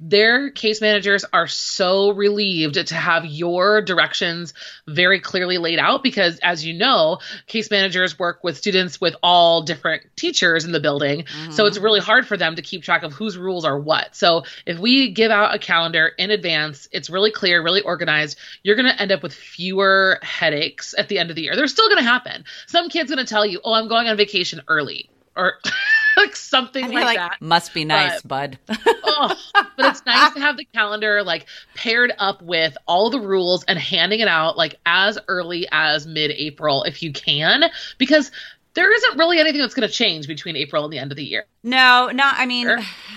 Their 0.00 0.50
case 0.50 0.80
managers 0.80 1.24
are 1.32 1.46
so 1.46 2.12
relieved 2.12 2.74
to 2.74 2.94
have 2.94 3.24
your 3.24 3.82
directions 3.82 4.54
very 4.86 5.20
clearly 5.20 5.58
laid 5.58 5.78
out 5.78 6.02
because 6.02 6.38
as 6.38 6.64
you 6.64 6.74
know, 6.74 7.18
case 7.46 7.70
managers 7.70 8.18
work 8.18 8.44
with 8.44 8.56
students 8.56 9.00
with 9.00 9.16
all 9.22 9.62
different 9.62 10.02
teachers 10.16 10.64
in 10.64 10.72
the 10.72 10.80
building. 10.80 11.26
So 11.26 11.34
mm-hmm. 11.34 11.66
it's 11.66 11.78
really 11.78 12.00
hard 12.00 12.26
for 12.26 12.36
them 12.36 12.56
to 12.56 12.62
keep 12.62 12.82
track 12.82 13.02
of 13.02 13.12
whose 13.12 13.36
rules 13.36 13.64
are 13.64 13.78
what. 13.78 14.14
So 14.14 14.44
if 14.66 14.78
we 14.78 15.10
give 15.10 15.30
out 15.30 15.54
a 15.54 15.58
calendar 15.58 16.06
in 16.06 16.30
advance, 16.30 16.88
it's 16.92 17.10
really 17.10 17.32
clear, 17.32 17.62
really 17.62 17.82
organized, 17.82 18.38
you're 18.62 18.76
going 18.76 18.92
to 18.92 19.00
end 19.00 19.12
up 19.12 19.22
with 19.22 19.32
fewer 19.32 20.18
headaches 20.22 20.94
at 20.96 21.08
the 21.08 21.18
end 21.18 21.30
of 21.30 21.36
the 21.36 21.42
year. 21.42 21.56
They're 21.56 21.66
still 21.66 21.88
going 21.88 22.02
to 22.02 22.08
happen. 22.08 22.44
Some 22.66 22.88
kid's 22.88 23.10
going 23.10 23.24
to 23.24 23.28
tell 23.28 23.44
you, 23.44 23.60
"Oh, 23.64 23.72
I'm 23.72 23.88
going 23.88 24.08
on 24.08 24.16
vacation 24.16 24.62
early." 24.68 25.10
Or 25.36 25.54
like 26.18 26.36
something 26.36 26.90
like, 26.90 27.04
like, 27.04 27.16
that. 27.18 27.40
must 27.40 27.72
be 27.74 27.84
nice, 27.84 28.20
bud. 28.22 28.58
oh, 28.68 29.34
but 29.54 29.86
it's 29.86 30.04
nice 30.04 30.32
to 30.34 30.40
have 30.40 30.56
the 30.56 30.64
calendar 30.66 31.22
like 31.22 31.46
paired 31.74 32.12
up 32.18 32.42
with 32.42 32.76
all 32.86 33.10
the 33.10 33.20
rules 33.20 33.64
and 33.64 33.78
handing 33.78 34.20
it 34.20 34.28
out 34.28 34.56
like 34.56 34.76
as 34.86 35.18
early 35.28 35.66
as 35.72 36.06
mid-April 36.06 36.82
if 36.84 37.02
you 37.02 37.12
can 37.12 37.64
because 37.96 38.30
there 38.74 38.92
isn't 38.94 39.18
really 39.18 39.38
anything 39.40 39.60
that's 39.60 39.74
going 39.74 39.88
to 39.88 39.92
change 39.92 40.28
between 40.28 40.54
April 40.54 40.84
and 40.84 40.92
the 40.92 40.98
end 40.98 41.10
of 41.10 41.16
the 41.16 41.24
year. 41.24 41.46
no, 41.62 42.10
no. 42.12 42.24
I 42.24 42.46
mean. 42.46 42.68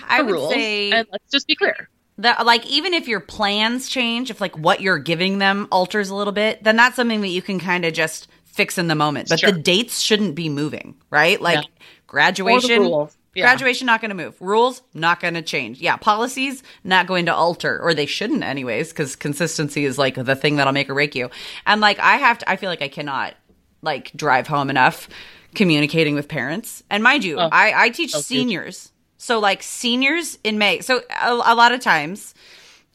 I 0.08 0.22
would 0.22 0.32
rules, 0.32 0.52
say 0.54 0.92
and 0.92 1.08
let's 1.12 1.32
just 1.32 1.46
be 1.48 1.56
clear. 1.56 1.90
that 2.18 2.46
like 2.46 2.66
even 2.66 2.94
if 2.94 3.08
your 3.08 3.20
plans 3.20 3.88
change, 3.88 4.30
if 4.32 4.42
like 4.42 4.58
what 4.58 4.82
you're 4.82 4.98
giving 5.00 5.38
them 5.38 5.68
alters 5.72 6.10
a 6.10 6.16
little 6.16 6.34
bit, 6.34 6.64
then 6.64 6.76
that's 6.78 6.96
something 6.96 7.22
that 7.22 7.28
you 7.28 7.42
can 7.42 7.60
kind 7.60 7.86
of 7.86 7.94
just 7.94 8.28
fix 8.46 8.78
in 8.78 8.88
the 8.88 8.96
moment. 8.96 9.30
But 9.30 9.40
Sure. 9.40 9.52
the 9.52 9.60
dates 9.60 10.02
shouldn't 10.02 10.36
be 10.36 10.50
moving, 10.50 10.96
right? 11.10 11.40
Like 11.40 11.60
Yeah. 11.60 11.86
Graduation. 12.12 13.08
Yeah. 13.34 13.44
graduation 13.44 13.86
not 13.86 14.02
going 14.02 14.10
to 14.10 14.16
move. 14.16 14.36
Rules 14.42 14.82
not 14.94 15.22
going 15.22 15.36
to 15.36 15.42
change. 15.42 15.80
Yeah, 15.80 15.96
policies 15.96 16.64
not 16.84 17.08
going 17.08 17.28
to 17.28 17.34
alter, 17.34 17.82
or 17.82 17.94
they 17.94 18.06
shouldn't 18.06 18.44
anyways, 18.44 18.90
because 18.90 19.16
consistency 19.16 19.86
is 19.86 19.98
like 19.98 20.16
the 20.16 20.36
thing 20.36 20.58
that'll 20.58 20.74
make 20.74 20.90
or 20.90 20.94
break 20.94 21.16
you. 21.16 21.30
And 21.66 21.80
like 21.80 21.98
I 22.00 22.18
have 22.18 22.40
to, 22.40 22.50
I 22.50 22.58
feel 22.58 22.70
like 22.70 22.82
I 22.82 22.90
cannot 22.90 23.36
like 23.82 24.12
drive 24.14 24.48
home 24.48 24.70
enough 24.70 25.08
communicating 25.56 26.14
with 26.14 26.28
parents. 26.28 26.84
And 26.90 27.02
mind 27.02 27.24
you, 27.24 27.40
I 27.40 27.86
I 27.86 27.90
teach 27.90 28.14
seniors, 28.14 28.92
so 29.18 29.40
like 29.40 29.64
seniors 29.64 30.38
in 30.44 30.58
May. 30.58 30.82
So 30.82 31.02
a, 31.24 31.32
a 31.32 31.56
lot 31.56 31.72
of 31.72 31.80
times. 31.80 32.36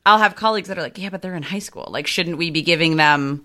I'll 0.08 0.18
have 0.18 0.36
colleagues 0.36 0.68
that 0.68 0.78
are 0.78 0.82
like, 0.82 0.98
yeah, 0.98 1.08
but 1.08 1.20
they're 1.20 1.34
in 1.34 1.42
high 1.42 1.58
school. 1.58 1.88
Like, 1.90 2.06
shouldn't 2.06 2.38
we 2.38 2.52
be 2.52 2.62
giving 2.62 2.94
them, 2.94 3.44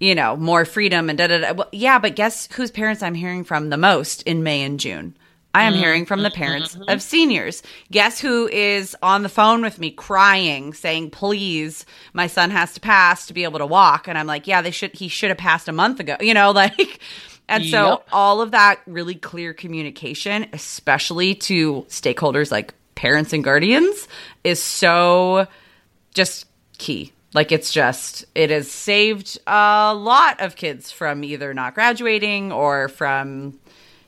you 0.00 0.14
know, 0.14 0.36
more 0.36 0.64
freedom 0.64 1.08
and 1.08 1.18
da 1.18 1.28
da 1.28 1.38
da? 1.38 1.52
Well, 1.52 1.68
yeah, 1.70 1.98
but 1.98 2.16
guess 2.16 2.48
whose 2.52 2.70
parents 2.70 3.02
I'm 3.02 3.14
hearing 3.14 3.44
from 3.44 3.70
the 3.70 3.76
most 3.76 4.22
in 4.22 4.42
May 4.42 4.62
and 4.62 4.80
June? 4.80 5.14
I 5.52 5.64
am 5.64 5.74
hearing 5.74 6.06
from 6.06 6.22
the 6.22 6.30
parents 6.30 6.76
mm-hmm. 6.76 6.88
of 6.88 7.02
seniors. 7.02 7.62
Guess 7.90 8.20
who 8.20 8.46
is 8.46 8.96
on 9.02 9.24
the 9.24 9.28
phone 9.28 9.62
with 9.62 9.80
me 9.80 9.90
crying, 9.90 10.72
saying, 10.74 11.10
please, 11.10 11.84
my 12.12 12.28
son 12.28 12.50
has 12.50 12.74
to 12.74 12.80
pass 12.80 13.26
to 13.26 13.34
be 13.34 13.42
able 13.42 13.58
to 13.58 13.66
walk. 13.66 14.06
And 14.06 14.16
I'm 14.16 14.28
like, 14.28 14.46
yeah, 14.46 14.62
they 14.62 14.70
should, 14.70 14.94
he 14.94 15.08
should 15.08 15.30
have 15.30 15.38
passed 15.38 15.66
a 15.66 15.72
month 15.72 15.98
ago, 15.98 16.16
you 16.20 16.34
know, 16.34 16.52
like, 16.52 17.00
and 17.48 17.64
so 17.64 17.88
Yep. 17.88 18.08
all 18.12 18.40
of 18.40 18.52
that 18.52 18.80
really 18.86 19.16
clear 19.16 19.52
communication, 19.52 20.46
especially 20.52 21.34
to 21.34 21.84
stakeholders 21.88 22.52
like 22.52 22.72
parents 22.94 23.32
and 23.32 23.42
guardians, 23.42 24.06
is 24.44 24.62
so 24.62 25.48
just 26.14 26.46
key. 26.78 27.12
Like 27.32 27.52
it's 27.52 27.72
just 27.72 28.24
it 28.34 28.50
has 28.50 28.70
saved 28.70 29.38
a 29.46 29.94
lot 29.94 30.40
of 30.40 30.56
kids 30.56 30.90
from 30.90 31.22
either 31.22 31.54
not 31.54 31.74
graduating 31.74 32.50
or 32.52 32.88
from 32.88 33.58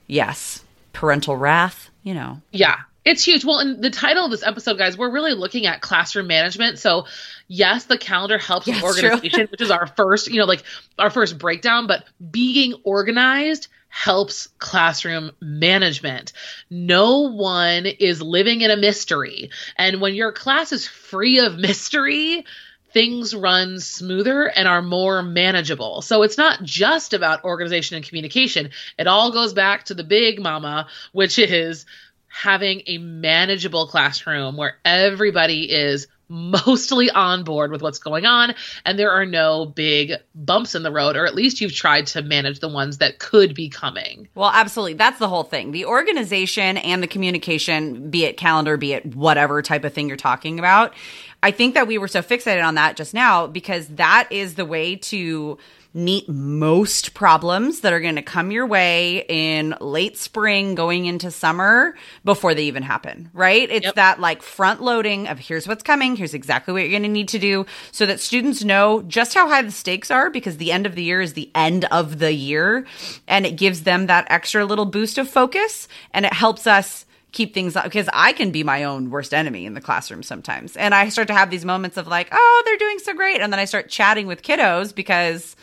yes, 0.06 0.64
parental 0.92 1.36
wrath, 1.36 1.90
you 2.02 2.14
know. 2.14 2.40
Yeah, 2.50 2.76
it's 3.04 3.24
huge. 3.24 3.44
Well, 3.44 3.60
in 3.60 3.80
the 3.80 3.90
title 3.90 4.24
of 4.24 4.30
this 4.30 4.42
episode, 4.44 4.78
guys, 4.78 4.96
we're 4.96 5.10
really 5.10 5.34
looking 5.34 5.66
at 5.66 5.80
classroom 5.80 6.26
management. 6.26 6.78
So, 6.78 7.06
yes, 7.48 7.84
the 7.84 7.98
calendar 7.98 8.38
helps 8.38 8.66
Yeah, 8.66 8.74
with 8.74 8.84
organization, 8.84 9.48
which 9.50 9.60
is 9.60 9.70
our 9.70 9.86
first, 9.86 10.28
you 10.28 10.38
know, 10.38 10.44
like 10.44 10.62
our 10.98 11.10
first 11.10 11.38
breakdown, 11.38 11.86
but 11.86 12.04
being 12.30 12.74
organized 12.84 13.68
helps 13.88 14.46
classroom 14.58 15.32
management. 15.40 16.32
No 16.70 17.30
one 17.30 17.86
is 17.86 18.22
living 18.22 18.62
in 18.62 18.70
a 18.70 18.76
mystery. 18.76 19.50
And 19.76 20.00
when 20.00 20.14
your 20.14 20.32
class 20.32 20.72
is 20.72 20.86
free 20.86 21.40
of 21.40 21.58
mystery, 21.58 22.44
things 22.92 23.34
run 23.34 23.80
smoother 23.80 24.44
and 24.46 24.68
are 24.68 24.82
more 24.82 25.22
manageable. 25.22 26.02
So 26.02 26.22
it's 26.22 26.38
not 26.38 26.62
just 26.62 27.14
about 27.14 27.44
organization 27.44 27.96
and 27.96 28.04
communication. 28.04 28.70
It 28.98 29.06
all 29.06 29.32
goes 29.32 29.52
back 29.52 29.84
to 29.84 29.94
the 29.94 30.04
big 30.04 30.40
mama, 30.40 30.88
which 31.12 31.38
is 31.38 31.86
having 32.28 32.82
a 32.86 32.98
manageable 32.98 33.86
classroom 33.86 34.56
where 34.56 34.78
everybody 34.84 35.70
is 35.70 36.06
mostly 36.32 37.10
on 37.10 37.44
board 37.44 37.70
with 37.70 37.82
what's 37.82 37.98
going 37.98 38.24
on 38.24 38.54
and 38.86 38.98
there 38.98 39.10
are 39.10 39.26
no 39.26 39.66
big 39.66 40.14
bumps 40.34 40.74
in 40.74 40.82
the 40.82 40.90
road, 40.90 41.14
or 41.14 41.26
at 41.26 41.34
least 41.34 41.60
you've 41.60 41.74
tried 41.74 42.06
to 42.06 42.22
manage 42.22 42.60
the 42.60 42.68
ones 42.68 42.98
that 42.98 43.18
could 43.18 43.54
be 43.54 43.68
coming. 43.68 44.28
Well, 44.34 44.50
absolutely. 44.52 44.94
That's 44.94 45.18
the 45.18 45.28
whole 45.28 45.42
thing. 45.42 45.72
The 45.72 45.84
organization 45.84 46.78
and 46.78 47.02
the 47.02 47.06
communication, 47.06 48.08
be 48.10 48.24
it 48.24 48.38
calendar, 48.38 48.78
be 48.78 48.94
it 48.94 49.14
whatever 49.14 49.60
type 49.60 49.84
of 49.84 49.92
thing 49.92 50.08
you're 50.08 50.16
talking 50.16 50.58
about. 50.58 50.94
I 51.42 51.50
think 51.50 51.74
that 51.74 51.86
we 51.86 51.98
were 51.98 52.08
so 52.08 52.22
fixated 52.22 52.64
on 52.64 52.76
that 52.76 52.96
just 52.96 53.12
now 53.12 53.46
because 53.46 53.88
that 53.88 54.28
is 54.30 54.54
the 54.54 54.64
way 54.64 54.96
to 54.96 55.58
meet 55.94 56.28
most 56.28 57.12
problems 57.12 57.80
that 57.80 57.92
are 57.92 58.00
going 58.00 58.16
to 58.16 58.22
come 58.22 58.50
your 58.50 58.66
way 58.66 59.24
in 59.28 59.74
late 59.80 60.16
spring 60.16 60.74
going 60.74 61.04
into 61.06 61.30
summer 61.30 61.94
before 62.24 62.54
they 62.54 62.64
even 62.64 62.82
happen, 62.82 63.30
right? 63.34 63.70
It's 63.70 63.84
yep. 63.84 63.94
that 63.96 64.20
like 64.20 64.42
front 64.42 64.82
loading 64.82 65.28
of 65.28 65.38
here's 65.38 65.68
what's 65.68 65.82
coming, 65.82 66.16
here's 66.16 66.34
exactly 66.34 66.72
what 66.72 66.80
you're 66.80 66.90
going 66.90 67.02
to 67.02 67.08
need 67.08 67.28
to 67.28 67.38
do 67.38 67.66
so 67.90 68.06
that 68.06 68.20
students 68.20 68.64
know 68.64 69.02
just 69.02 69.34
how 69.34 69.48
high 69.48 69.62
the 69.62 69.70
stakes 69.70 70.10
are 70.10 70.30
because 70.30 70.56
the 70.56 70.72
end 70.72 70.86
of 70.86 70.94
the 70.94 71.02
year 71.02 71.20
is 71.20 71.34
the 71.34 71.50
end 71.54 71.84
of 71.86 72.18
the 72.18 72.32
year 72.32 72.86
and 73.28 73.44
it 73.44 73.56
gives 73.56 73.82
them 73.82 74.06
that 74.06 74.26
extra 74.30 74.64
little 74.64 74.86
boost 74.86 75.18
of 75.18 75.28
focus 75.28 75.88
and 76.12 76.24
it 76.24 76.32
helps 76.32 76.66
us 76.66 77.04
keep 77.32 77.54
things 77.54 77.76
up 77.76 77.84
because 77.84 78.08
I 78.12 78.32
can 78.32 78.50
be 78.50 78.62
my 78.62 78.84
own 78.84 79.10
worst 79.10 79.34
enemy 79.34 79.66
in 79.66 79.74
the 79.74 79.80
classroom 79.80 80.22
sometimes. 80.22 80.76
And 80.76 80.94
I 80.94 81.08
start 81.08 81.28
to 81.28 81.34
have 81.34 81.50
these 81.50 81.64
moments 81.64 81.96
of 81.96 82.06
like, 82.06 82.28
oh, 82.30 82.62
they're 82.64 82.76
doing 82.76 82.98
so 82.98 83.14
great. 83.14 83.40
And 83.40 83.52
then 83.52 83.60
I 83.60 83.64
start 83.64 83.88
chatting 83.88 84.26
with 84.26 84.42
kiddos 84.42 84.94
because 84.94 85.56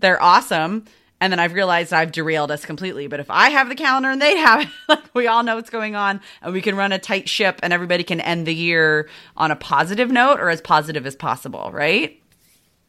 they're 0.00 0.22
awesome. 0.22 0.84
And 1.22 1.30
then 1.30 1.38
I've 1.38 1.52
realized 1.52 1.92
I've 1.92 2.12
derailed 2.12 2.50
us 2.50 2.64
completely. 2.64 3.06
But 3.06 3.20
if 3.20 3.30
I 3.30 3.50
have 3.50 3.68
the 3.68 3.74
calendar 3.74 4.10
and 4.10 4.20
they 4.20 4.36
have 4.38 4.62
it, 4.62 4.68
like 4.88 5.14
we 5.14 5.26
all 5.26 5.42
know 5.42 5.56
what's 5.56 5.70
going 5.70 5.94
on 5.94 6.20
and 6.42 6.52
we 6.52 6.62
can 6.62 6.76
run 6.76 6.92
a 6.92 6.98
tight 6.98 7.28
ship 7.28 7.60
and 7.62 7.72
everybody 7.72 8.04
can 8.04 8.20
end 8.20 8.46
the 8.46 8.54
year 8.54 9.08
on 9.36 9.50
a 9.50 9.56
positive 9.56 10.10
note 10.10 10.40
or 10.40 10.48
as 10.48 10.60
positive 10.60 11.06
as 11.06 11.14
possible, 11.14 11.70
right? 11.72 12.19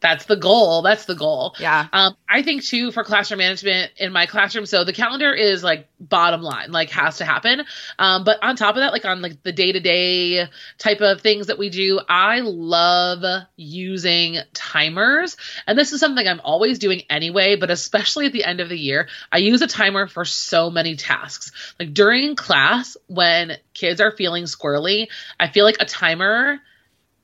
That's 0.02 0.26
the 0.26 0.36
goal. 0.36 0.82
That's 0.82 1.06
the 1.06 1.14
goal. 1.14 1.54
Yeah. 1.58 1.86
Um, 1.92 2.16
I 2.28 2.42
think 2.42 2.64
too 2.64 2.90
for 2.90 3.04
classroom 3.04 3.38
management 3.38 3.92
in 3.96 4.12
my 4.12 4.26
classroom. 4.26 4.66
So 4.66 4.84
the 4.84 4.92
calendar 4.92 5.32
is 5.32 5.62
like 5.62 5.88
bottom 6.00 6.42
line, 6.42 6.72
like 6.72 6.90
has 6.90 7.18
to 7.18 7.24
happen. 7.24 7.62
Um, 7.98 8.24
but 8.24 8.42
on 8.42 8.56
top 8.56 8.74
of 8.74 8.80
that, 8.80 8.92
like 8.92 9.04
on 9.04 9.22
like 9.22 9.42
the 9.42 9.52
day 9.52 9.72
to 9.72 9.80
day 9.80 10.48
type 10.76 11.00
of 11.00 11.20
things 11.20 11.46
that 11.46 11.56
we 11.56 11.70
do, 11.70 12.00
I 12.08 12.40
love 12.40 13.46
using 13.56 14.38
timers. 14.52 15.36
And 15.66 15.78
this 15.78 15.92
is 15.92 16.00
something 16.00 16.26
I'm 16.26 16.40
always 16.40 16.78
doing 16.78 17.02
anyway, 17.08 17.56
but 17.56 17.70
especially 17.70 18.26
at 18.26 18.32
the 18.32 18.44
end 18.44 18.60
of 18.60 18.68
the 18.68 18.78
year, 18.78 19.08
I 19.30 19.38
use 19.38 19.62
a 19.62 19.68
timer 19.68 20.08
for 20.08 20.24
so 20.24 20.68
many 20.68 20.96
tasks. 20.96 21.52
Like 21.78 21.94
during 21.94 22.34
class, 22.34 22.96
when 23.06 23.56
kids 23.72 24.00
are 24.00 24.10
feeling 24.10 24.44
squirrely, 24.44 25.06
I 25.38 25.48
feel 25.48 25.64
like 25.64 25.76
a 25.78 25.86
timer 25.86 26.60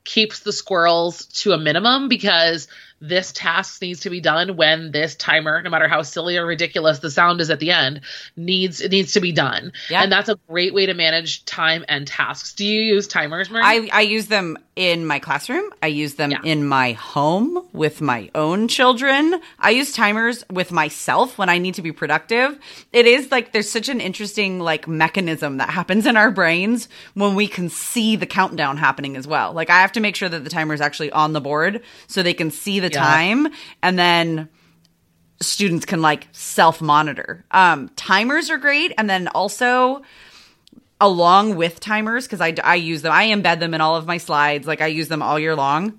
keeps 0.08 0.40
the 0.40 0.52
squirrels 0.52 1.26
to 1.26 1.52
a 1.52 1.58
minimum 1.58 2.08
because 2.08 2.66
this 3.00 3.32
task 3.32 3.80
needs 3.80 4.00
to 4.00 4.10
be 4.10 4.20
done 4.20 4.56
when 4.56 4.90
this 4.92 5.14
timer, 5.14 5.62
no 5.62 5.70
matter 5.70 5.88
how 5.88 6.02
silly 6.02 6.36
or 6.36 6.46
ridiculous 6.46 6.98
the 6.98 7.10
sound 7.10 7.40
is 7.40 7.50
at 7.50 7.60
the 7.60 7.70
end, 7.70 8.00
needs 8.36 8.80
it 8.80 8.90
needs 8.90 9.12
to 9.12 9.20
be 9.20 9.32
done. 9.32 9.72
Yeah. 9.88 10.02
And 10.02 10.10
that's 10.10 10.28
a 10.28 10.38
great 10.48 10.74
way 10.74 10.86
to 10.86 10.94
manage 10.94 11.44
time 11.44 11.84
and 11.88 12.06
tasks. 12.06 12.54
Do 12.54 12.64
you 12.64 12.80
use 12.80 13.06
timers, 13.06 13.50
Marie? 13.50 13.62
I, 13.64 13.88
I 13.92 14.00
use 14.02 14.26
them 14.26 14.58
in 14.74 15.04
my 15.06 15.18
classroom. 15.18 15.70
I 15.82 15.88
use 15.88 16.14
them 16.14 16.30
yeah. 16.30 16.38
in 16.44 16.66
my 16.66 16.92
home 16.92 17.66
with 17.72 18.00
my 18.00 18.30
own 18.34 18.68
children. 18.68 19.40
I 19.58 19.70
use 19.70 19.92
timers 19.92 20.44
with 20.50 20.70
myself 20.70 21.36
when 21.36 21.48
I 21.48 21.58
need 21.58 21.74
to 21.74 21.82
be 21.82 21.90
productive. 21.90 22.58
It 22.92 23.06
is 23.06 23.30
like 23.30 23.52
there's 23.52 23.70
such 23.70 23.88
an 23.88 24.00
interesting 24.00 24.60
like 24.60 24.86
mechanism 24.86 25.56
that 25.56 25.70
happens 25.70 26.06
in 26.06 26.16
our 26.16 26.30
brains 26.30 26.88
when 27.14 27.34
we 27.34 27.48
can 27.48 27.68
see 27.68 28.14
the 28.14 28.26
countdown 28.26 28.76
happening 28.76 29.16
as 29.16 29.26
well. 29.26 29.52
Like 29.52 29.68
I 29.68 29.80
have 29.80 29.92
to 29.92 30.00
make 30.00 30.14
sure 30.14 30.28
that 30.28 30.44
the 30.44 30.50
timer 30.50 30.74
is 30.74 30.80
actually 30.80 31.10
on 31.10 31.32
the 31.32 31.40
board 31.40 31.82
so 32.06 32.22
they 32.22 32.34
can 32.34 32.50
see 32.50 32.78
the 32.78 32.87
the 32.88 32.98
yeah. 32.98 33.04
time 33.04 33.48
and 33.82 33.98
then 33.98 34.48
students 35.40 35.86
can 35.86 36.02
like 36.02 36.28
self 36.32 36.80
monitor. 36.80 37.44
Um, 37.50 37.90
timers 37.96 38.50
are 38.50 38.58
great. 38.58 38.92
And 38.98 39.08
then 39.08 39.28
also, 39.28 40.02
along 41.00 41.56
with 41.56 41.80
timers, 41.80 42.26
because 42.26 42.40
I, 42.40 42.54
I 42.64 42.74
use 42.76 43.02
them, 43.02 43.12
I 43.12 43.26
embed 43.26 43.60
them 43.60 43.74
in 43.74 43.80
all 43.80 43.96
of 43.96 44.06
my 44.06 44.18
slides. 44.18 44.66
Like 44.66 44.80
I 44.80 44.86
use 44.86 45.08
them 45.08 45.22
all 45.22 45.38
year 45.38 45.54
long 45.54 45.98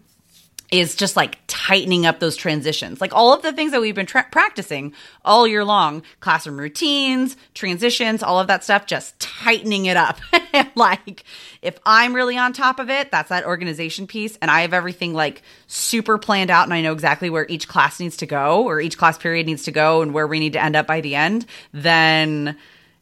is 0.72 0.96
just 0.96 1.16
like 1.16 1.40
tightening 1.48 2.06
up 2.06 2.20
those 2.20 2.36
transitions. 2.36 3.02
Like 3.02 3.14
all 3.14 3.34
of 3.34 3.42
the 3.42 3.52
things 3.52 3.72
that 3.72 3.82
we've 3.82 3.96
been 3.96 4.06
tra- 4.06 4.28
practicing 4.32 4.94
all 5.26 5.48
year 5.48 5.66
long, 5.66 6.04
classroom 6.20 6.60
routines, 6.60 7.36
transitions, 7.56 8.22
all 8.22 8.40
of 8.40 8.48
that 8.48 8.64
stuff, 8.64 8.86
just 8.86 9.20
tightening 9.20 9.88
it 9.88 9.98
up. 9.98 10.20
like 10.76 11.24
if 11.62 11.80
I'm 11.86 12.14
really 12.14 12.38
on 12.38 12.54
top 12.54 12.80
of 12.80 12.90
it, 12.90 13.10
that's 13.10 13.30
that 13.30 13.46
organization 13.46 14.06
piece. 14.06 14.38
And 14.42 14.52
I 14.52 14.62
have 14.62 14.74
everything 14.74 15.14
like 15.14 15.42
super 15.66 16.20
planned 16.20 16.52
out 16.52 16.66
and 16.66 16.74
I 16.74 16.82
know 16.82 16.94
exactly 16.94 17.30
where 17.30 17.48
each 17.50 17.68
class 17.68 18.00
needs 18.00 18.18
to 18.18 18.28
go 18.28 18.64
or 18.64 18.80
each 18.80 18.98
class 18.98 19.18
period 19.18 19.48
needs 19.48 19.64
to 19.64 19.72
go 19.72 20.02
and 20.04 20.14
where 20.14 20.28
we 20.28 20.40
need 20.40 20.54
to 20.54 20.64
end 20.64 20.76
up 20.76 20.86
by 20.86 21.02
the 21.02 21.16
end, 21.16 21.48
then 21.74 22.58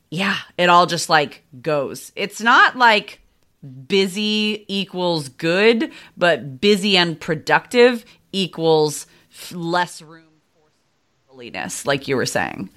yeah, 0.09 0.37
it 0.57 0.69
all 0.69 0.85
just 0.85 1.09
like 1.09 1.43
goes. 1.61 2.13
It's 2.15 2.39
not 2.39 2.77
like, 2.77 3.19
busy 3.87 4.65
equals 4.67 5.29
good, 5.29 5.91
but 6.15 6.59
busy 6.61 6.97
and 6.97 7.19
productive 7.19 8.05
equals 8.31 9.07
less 9.51 10.01
room 10.01 10.23
for 10.53 10.69
silliness, 11.29 11.85
like 11.85 12.07
you 12.07 12.15
were 12.15 12.25
saying. 12.25 12.69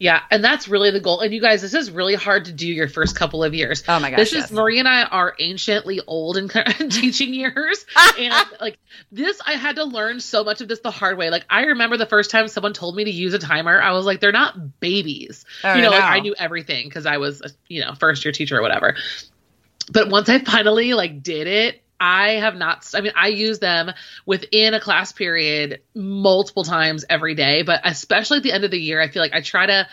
Yeah, 0.00 0.22
and 0.30 0.42
that's 0.42 0.66
really 0.66 0.90
the 0.90 0.98
goal. 0.98 1.20
And 1.20 1.30
you 1.30 1.42
guys, 1.42 1.60
this 1.60 1.74
is 1.74 1.90
really 1.90 2.14
hard 2.14 2.46
to 2.46 2.52
do 2.52 2.66
your 2.66 2.88
first 2.88 3.16
couple 3.16 3.44
of 3.44 3.52
years. 3.52 3.84
Oh 3.86 4.00
my 4.00 4.08
gosh. 4.08 4.18
This 4.18 4.32
yes. 4.32 4.44
is 4.46 4.50
Marie 4.50 4.78
and 4.78 4.88
I 4.88 5.02
are 5.02 5.34
anciently 5.38 6.00
old 6.06 6.38
in 6.38 6.48
teaching 6.88 7.34
years. 7.34 7.84
and 8.18 8.32
like 8.62 8.78
this, 9.12 9.42
I 9.46 9.56
had 9.56 9.76
to 9.76 9.84
learn 9.84 10.20
so 10.20 10.42
much 10.42 10.62
of 10.62 10.68
this 10.68 10.80
the 10.80 10.90
hard 10.90 11.18
way. 11.18 11.28
Like 11.28 11.44
I 11.50 11.64
remember 11.64 11.98
the 11.98 12.06
first 12.06 12.30
time 12.30 12.48
someone 12.48 12.72
told 12.72 12.96
me 12.96 13.04
to 13.04 13.10
use 13.10 13.34
a 13.34 13.38
timer, 13.38 13.78
I 13.78 13.92
was 13.92 14.06
like, 14.06 14.20
they're 14.20 14.32
not 14.32 14.80
babies. 14.80 15.44
Oh, 15.62 15.74
you 15.74 15.82
know, 15.82 15.90
no. 15.90 15.96
like 15.96 16.04
I 16.04 16.20
knew 16.20 16.34
everything 16.38 16.88
because 16.88 17.04
I 17.04 17.18
was, 17.18 17.42
a, 17.42 17.50
you 17.68 17.82
know, 17.82 17.94
first 17.94 18.24
year 18.24 18.32
teacher 18.32 18.56
or 18.56 18.62
whatever 18.62 18.96
but 19.90 20.08
once 20.08 20.28
I 20.28 20.38
finally 20.38 20.94
like 20.94 21.22
did 21.22 21.46
it, 21.46 21.82
I 22.00 22.32
have 22.36 22.56
not, 22.56 22.90
I 22.94 23.02
mean, 23.02 23.12
I 23.14 23.28
use 23.28 23.58
them 23.58 23.92
within 24.24 24.72
a 24.72 24.80
class 24.80 25.12
period 25.12 25.82
multiple 25.94 26.64
times 26.64 27.04
every 27.10 27.34
day, 27.34 27.62
but 27.62 27.82
especially 27.84 28.38
at 28.38 28.42
the 28.42 28.52
end 28.52 28.64
of 28.64 28.70
the 28.70 28.80
year, 28.80 29.02
I 29.02 29.08
feel 29.08 29.20
like 29.20 29.34
I 29.34 29.42
try 29.42 29.66
to 29.66 29.86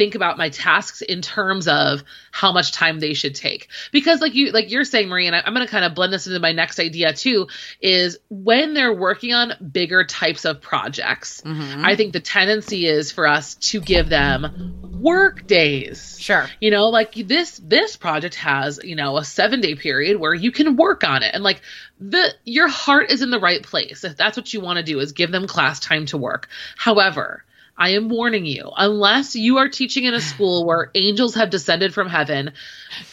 think 0.00 0.14
about 0.14 0.38
my 0.38 0.48
tasks 0.48 1.02
in 1.02 1.20
terms 1.20 1.68
of 1.68 2.02
how 2.30 2.52
much 2.52 2.72
time 2.72 3.00
they 3.00 3.12
should 3.12 3.34
take 3.34 3.68
because 3.92 4.22
like 4.22 4.34
you 4.34 4.50
like 4.50 4.70
you're 4.70 4.82
saying 4.82 5.10
marie 5.10 5.26
and 5.26 5.36
I, 5.36 5.42
am 5.44 5.52
going 5.52 5.66
to 5.66 5.70
kind 5.70 5.84
of 5.84 5.94
blend 5.94 6.10
this 6.10 6.26
into 6.26 6.40
my 6.40 6.52
next 6.52 6.80
idea 6.80 7.12
too 7.12 7.48
is 7.82 8.16
when 8.30 8.72
they're 8.72 8.94
working 8.94 9.34
on 9.34 9.52
bigger 9.72 10.04
types 10.04 10.46
of 10.46 10.62
projects 10.62 11.42
mm-hmm. 11.42 11.84
i 11.84 11.96
think 11.96 12.14
the 12.14 12.20
tendency 12.20 12.86
is 12.86 13.12
for 13.12 13.26
us 13.26 13.56
to 13.56 13.80
give 13.82 14.08
them 14.08 14.79
work 15.00 15.46
days 15.46 16.16
sure 16.20 16.48
you 16.60 16.70
know 16.70 16.88
like 16.88 17.14
this 17.14 17.60
this 17.64 17.96
project 17.96 18.34
has 18.34 18.80
you 18.82 18.96
know 18.96 19.16
a 19.16 19.24
seven 19.24 19.60
day 19.60 19.74
period 19.74 20.18
where 20.18 20.34
you 20.34 20.52
can 20.52 20.76
work 20.76 21.04
on 21.04 21.22
it 21.22 21.34
and 21.34 21.42
like 21.42 21.60
the 21.98 22.32
your 22.44 22.68
heart 22.68 23.10
is 23.10 23.22
in 23.22 23.30
the 23.30 23.40
right 23.40 23.62
place 23.62 24.04
if 24.04 24.16
that's 24.16 24.36
what 24.36 24.52
you 24.52 24.60
want 24.60 24.76
to 24.76 24.82
do 24.82 25.00
is 25.00 25.12
give 25.12 25.30
them 25.30 25.46
class 25.46 25.80
time 25.80 26.06
to 26.06 26.18
work 26.18 26.48
however 26.76 27.44
I 27.80 27.94
am 27.94 28.10
warning 28.10 28.44
you, 28.44 28.70
unless 28.76 29.34
you 29.34 29.56
are 29.56 29.70
teaching 29.70 30.04
in 30.04 30.12
a 30.12 30.20
school 30.20 30.64
where 30.66 30.90
angels 30.94 31.34
have 31.36 31.48
descended 31.48 31.94
from 31.94 32.10
heaven, 32.10 32.52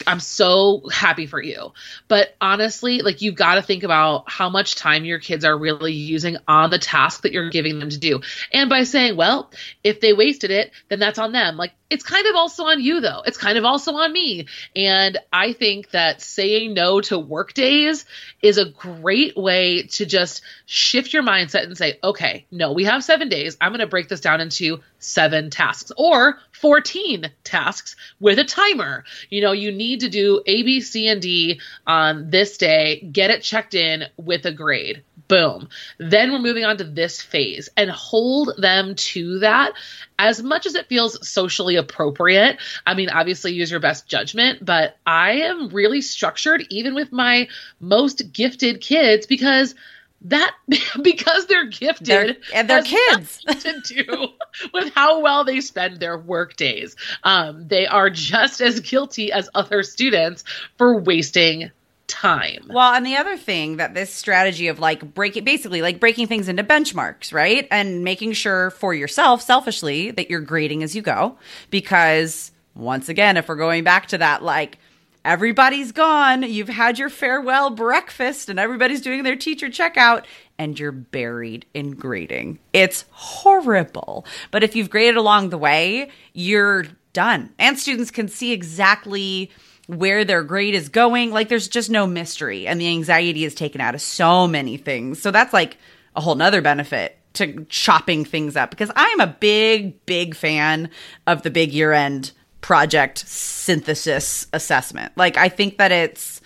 I'm 0.06 0.20
so 0.20 0.82
happy 0.92 1.26
for 1.26 1.42
you. 1.42 1.72
But 2.06 2.36
honestly, 2.38 3.00
like 3.00 3.22
you've 3.22 3.34
got 3.34 3.54
to 3.54 3.62
think 3.62 3.82
about 3.82 4.30
how 4.30 4.50
much 4.50 4.74
time 4.74 5.06
your 5.06 5.20
kids 5.20 5.46
are 5.46 5.56
really 5.56 5.94
using 5.94 6.36
on 6.46 6.68
the 6.68 6.78
task 6.78 7.22
that 7.22 7.32
you're 7.32 7.48
giving 7.48 7.78
them 7.78 7.88
to 7.88 7.98
do. 7.98 8.20
And 8.52 8.68
by 8.68 8.82
saying, 8.82 9.16
well, 9.16 9.50
if 9.82 10.00
they 10.00 10.12
wasted 10.12 10.50
it, 10.50 10.72
then 10.90 10.98
that's 10.98 11.18
on 11.18 11.32
them. 11.32 11.56
Like 11.56 11.72
it's 11.90 12.04
kind 12.04 12.26
of 12.26 12.36
also 12.36 12.64
on 12.64 12.80
you 12.80 13.00
though. 13.00 13.22
It's 13.24 13.38
kind 13.38 13.56
of 13.56 13.64
also 13.64 13.94
on 13.94 14.12
me. 14.12 14.46
And 14.76 15.18
I 15.32 15.52
think 15.52 15.90
that 15.90 16.20
saying 16.20 16.74
no 16.74 17.00
to 17.02 17.18
work 17.18 17.54
days 17.54 18.04
is 18.42 18.58
a 18.58 18.66
great 18.66 19.36
way 19.36 19.82
to 19.82 20.06
just 20.06 20.42
shift 20.66 21.12
your 21.12 21.22
mindset 21.22 21.64
and 21.64 21.76
say, 21.76 21.98
okay, 22.02 22.46
no, 22.50 22.72
we 22.72 22.84
have 22.84 23.02
seven 23.02 23.28
days. 23.28 23.56
I'm 23.60 23.70
going 23.70 23.80
to 23.80 23.86
break 23.86 24.08
this 24.08 24.20
down 24.20 24.40
into 24.40 24.80
seven 24.98 25.50
tasks 25.50 25.92
or 25.96 26.38
14 26.52 27.30
tasks 27.44 27.96
with 28.20 28.38
a 28.38 28.44
timer. 28.44 29.04
You 29.30 29.42
know, 29.42 29.52
you 29.52 29.72
need 29.72 30.00
to 30.00 30.08
do 30.08 30.42
A, 30.46 30.62
B, 30.62 30.80
C, 30.80 31.08
and 31.08 31.22
D 31.22 31.60
on 31.86 32.30
this 32.30 32.58
day, 32.58 33.00
get 33.00 33.30
it 33.30 33.42
checked 33.42 33.74
in 33.74 34.04
with 34.16 34.44
a 34.44 34.52
grade. 34.52 35.02
Boom. 35.28 35.68
Then 35.98 36.32
we're 36.32 36.38
moving 36.38 36.64
on 36.64 36.78
to 36.78 36.84
this 36.84 37.20
phase 37.20 37.68
and 37.76 37.90
hold 37.90 38.52
them 38.56 38.94
to 38.94 39.40
that 39.40 39.74
as 40.18 40.42
much 40.42 40.66
as 40.66 40.74
it 40.74 40.88
feels 40.88 41.28
socially 41.28 41.76
appropriate. 41.76 42.58
I 42.86 42.94
mean, 42.94 43.10
obviously 43.10 43.52
use 43.52 43.70
your 43.70 43.80
best 43.80 44.08
judgment, 44.08 44.64
but 44.64 44.96
I 45.06 45.32
am 45.42 45.68
really 45.68 46.00
structured 46.00 46.64
even 46.70 46.94
with 46.94 47.12
my 47.12 47.48
most 47.78 48.32
gifted 48.32 48.80
kids 48.80 49.26
because 49.26 49.74
that 50.22 50.54
because 51.02 51.46
they're 51.46 51.66
gifted 51.66 52.06
they're, 52.06 52.36
and 52.54 52.68
they're 52.68 52.82
kids 52.82 53.38
to 53.44 53.80
do 53.84 54.28
with 54.74 54.92
how 54.94 55.20
well 55.20 55.44
they 55.44 55.60
spend 55.60 56.00
their 56.00 56.18
work 56.18 56.56
days. 56.56 56.96
Um, 57.24 57.68
they 57.68 57.86
are 57.86 58.10
just 58.10 58.60
as 58.60 58.80
guilty 58.80 59.32
as 59.32 59.48
other 59.54 59.82
students 59.82 60.44
for 60.76 60.98
wasting 60.98 61.70
time. 62.08 62.66
Well, 62.70 62.94
and 62.94 63.06
the 63.06 63.16
other 63.16 63.36
thing 63.36 63.76
that 63.76 63.94
this 63.94 64.12
strategy 64.12 64.68
of 64.68 64.80
like 64.80 65.14
breaking 65.14 65.44
basically 65.44 65.82
like 65.82 66.00
breaking 66.00 66.26
things 66.26 66.48
into 66.48 66.64
benchmarks, 66.64 67.32
right? 67.32 67.68
And 67.70 68.02
making 68.02 68.32
sure 68.32 68.70
for 68.70 68.94
yourself 68.94 69.42
selfishly 69.42 70.10
that 70.12 70.30
you're 70.30 70.40
grading 70.40 70.82
as 70.82 70.96
you 70.96 71.02
go 71.02 71.36
because 71.70 72.50
once 72.74 73.08
again, 73.08 73.36
if 73.36 73.48
we're 73.48 73.56
going 73.56 73.84
back 73.84 74.06
to 74.06 74.18
that 74.18 74.42
like 74.42 74.78
everybody's 75.24 75.92
gone, 75.92 76.42
you've 76.42 76.68
had 76.68 76.98
your 76.98 77.08
farewell 77.08 77.70
breakfast 77.70 78.48
and 78.48 78.58
everybody's 78.58 79.00
doing 79.00 79.22
their 79.22 79.36
teacher 79.36 79.68
checkout 79.68 80.24
and 80.58 80.78
you're 80.78 80.92
buried 80.92 81.66
in 81.74 81.92
grading. 81.92 82.58
It's 82.72 83.04
horrible. 83.10 84.26
But 84.50 84.64
if 84.64 84.74
you've 84.74 84.90
graded 84.90 85.16
along 85.16 85.50
the 85.50 85.58
way, 85.58 86.10
you're 86.32 86.86
done. 87.12 87.50
And 87.58 87.78
students 87.78 88.10
can 88.10 88.28
see 88.28 88.52
exactly 88.52 89.50
where 89.86 90.24
their 90.24 90.42
grade 90.42 90.74
is 90.74 90.88
going. 90.88 91.30
Like 91.30 91.48
there's 91.48 91.68
just 91.68 91.90
no 91.90 92.06
mystery. 92.06 92.66
And 92.66 92.80
the 92.80 92.88
anxiety 92.88 93.44
is 93.44 93.54
taken 93.54 93.80
out 93.80 93.94
of 93.94 94.00
so 94.00 94.46
many 94.46 94.76
things. 94.76 95.20
So 95.20 95.30
that's 95.30 95.52
like 95.52 95.78
a 96.14 96.20
whole 96.20 96.34
nother 96.34 96.60
benefit 96.60 97.18
to 97.34 97.64
chopping 97.68 98.24
things 98.24 98.56
up 98.56 98.70
because 98.70 98.90
I'm 98.96 99.20
a 99.20 99.26
big, 99.26 100.04
big 100.06 100.34
fan 100.34 100.90
of 101.26 101.42
the 101.42 101.50
big 101.50 101.72
year 101.72 101.92
end 101.92 102.32
project 102.60 103.18
synthesis 103.26 104.46
assessment. 104.52 105.12
Like 105.16 105.36
I 105.36 105.48
think 105.48 105.78
that 105.78 105.92
it's 105.92 106.40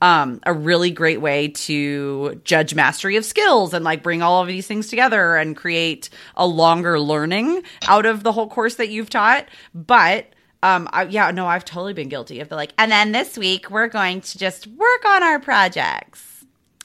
um, 0.00 0.40
a 0.44 0.52
really 0.52 0.90
great 0.90 1.20
way 1.20 1.48
to 1.48 2.40
judge 2.44 2.74
mastery 2.74 3.16
of 3.16 3.24
skills 3.24 3.74
and 3.74 3.84
like 3.84 4.02
bring 4.02 4.22
all 4.22 4.40
of 4.42 4.48
these 4.48 4.66
things 4.66 4.88
together 4.88 5.36
and 5.36 5.56
create 5.56 6.08
a 6.36 6.46
longer 6.46 7.00
learning 7.00 7.62
out 7.88 8.06
of 8.06 8.22
the 8.22 8.32
whole 8.32 8.48
course 8.48 8.76
that 8.76 8.90
you've 8.90 9.10
taught. 9.10 9.48
But 9.74 10.26
um, 10.62 10.88
I, 10.92 11.04
yeah, 11.04 11.30
no, 11.30 11.46
I've 11.46 11.64
totally 11.64 11.94
been 11.94 12.08
guilty 12.08 12.40
of 12.40 12.48
the 12.48 12.56
like, 12.56 12.72
and 12.78 12.90
then 12.90 13.12
this 13.12 13.36
week 13.36 13.70
we're 13.70 13.88
going 13.88 14.20
to 14.20 14.38
just 14.38 14.66
work 14.66 15.04
on 15.04 15.22
our 15.22 15.38
projects. 15.38 16.37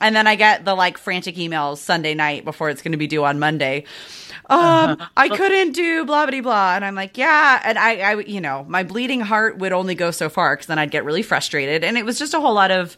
And 0.03 0.15
then 0.15 0.27
I 0.27 0.35
get 0.35 0.65
the 0.65 0.75
like 0.75 0.97
frantic 0.97 1.35
emails 1.37 1.77
Sunday 1.77 2.13
night 2.13 2.43
before 2.43 2.69
it's 2.69 2.81
going 2.81 2.91
to 2.91 2.97
be 2.97 3.07
due 3.07 3.23
on 3.23 3.39
Monday. 3.39 3.85
Um, 4.49 4.59
uh-huh. 4.59 5.07
I 5.15 5.29
couldn't 5.29 5.71
do 5.71 6.03
blah 6.03 6.25
blah 6.25 6.41
blah, 6.41 6.75
and 6.75 6.83
I'm 6.83 6.93
like, 6.93 7.17
yeah, 7.17 7.61
and 7.63 7.79
I, 7.79 7.99
I, 7.99 8.19
you 8.19 8.41
know, 8.41 8.65
my 8.67 8.83
bleeding 8.83 9.21
heart 9.21 9.57
would 9.59 9.71
only 9.71 9.95
go 9.95 10.11
so 10.11 10.27
far 10.27 10.55
because 10.55 10.67
then 10.67 10.77
I'd 10.77 10.91
get 10.91 11.05
really 11.05 11.23
frustrated, 11.23 11.85
and 11.85 11.97
it 11.97 12.03
was 12.03 12.19
just 12.19 12.33
a 12.33 12.41
whole 12.41 12.53
lot 12.53 12.69
of 12.69 12.97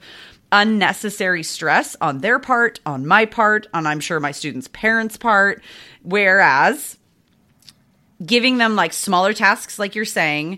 unnecessary 0.52 1.44
stress 1.44 1.96
on 2.02 2.20
their 2.20 2.40
part, 2.40 2.80
on 2.86 3.06
my 3.06 3.26
part, 3.26 3.68
on 3.74 3.86
I'm 3.86 4.00
sure 4.00 4.20
my 4.20 4.32
students' 4.32 4.68
parents' 4.70 5.18
part. 5.18 5.64
Whereas 6.02 6.98
giving 8.26 8.58
them 8.58 8.76
like 8.76 8.94
smaller 8.94 9.34
tasks, 9.34 9.78
like 9.78 9.94
you're 9.94 10.06
saying, 10.06 10.58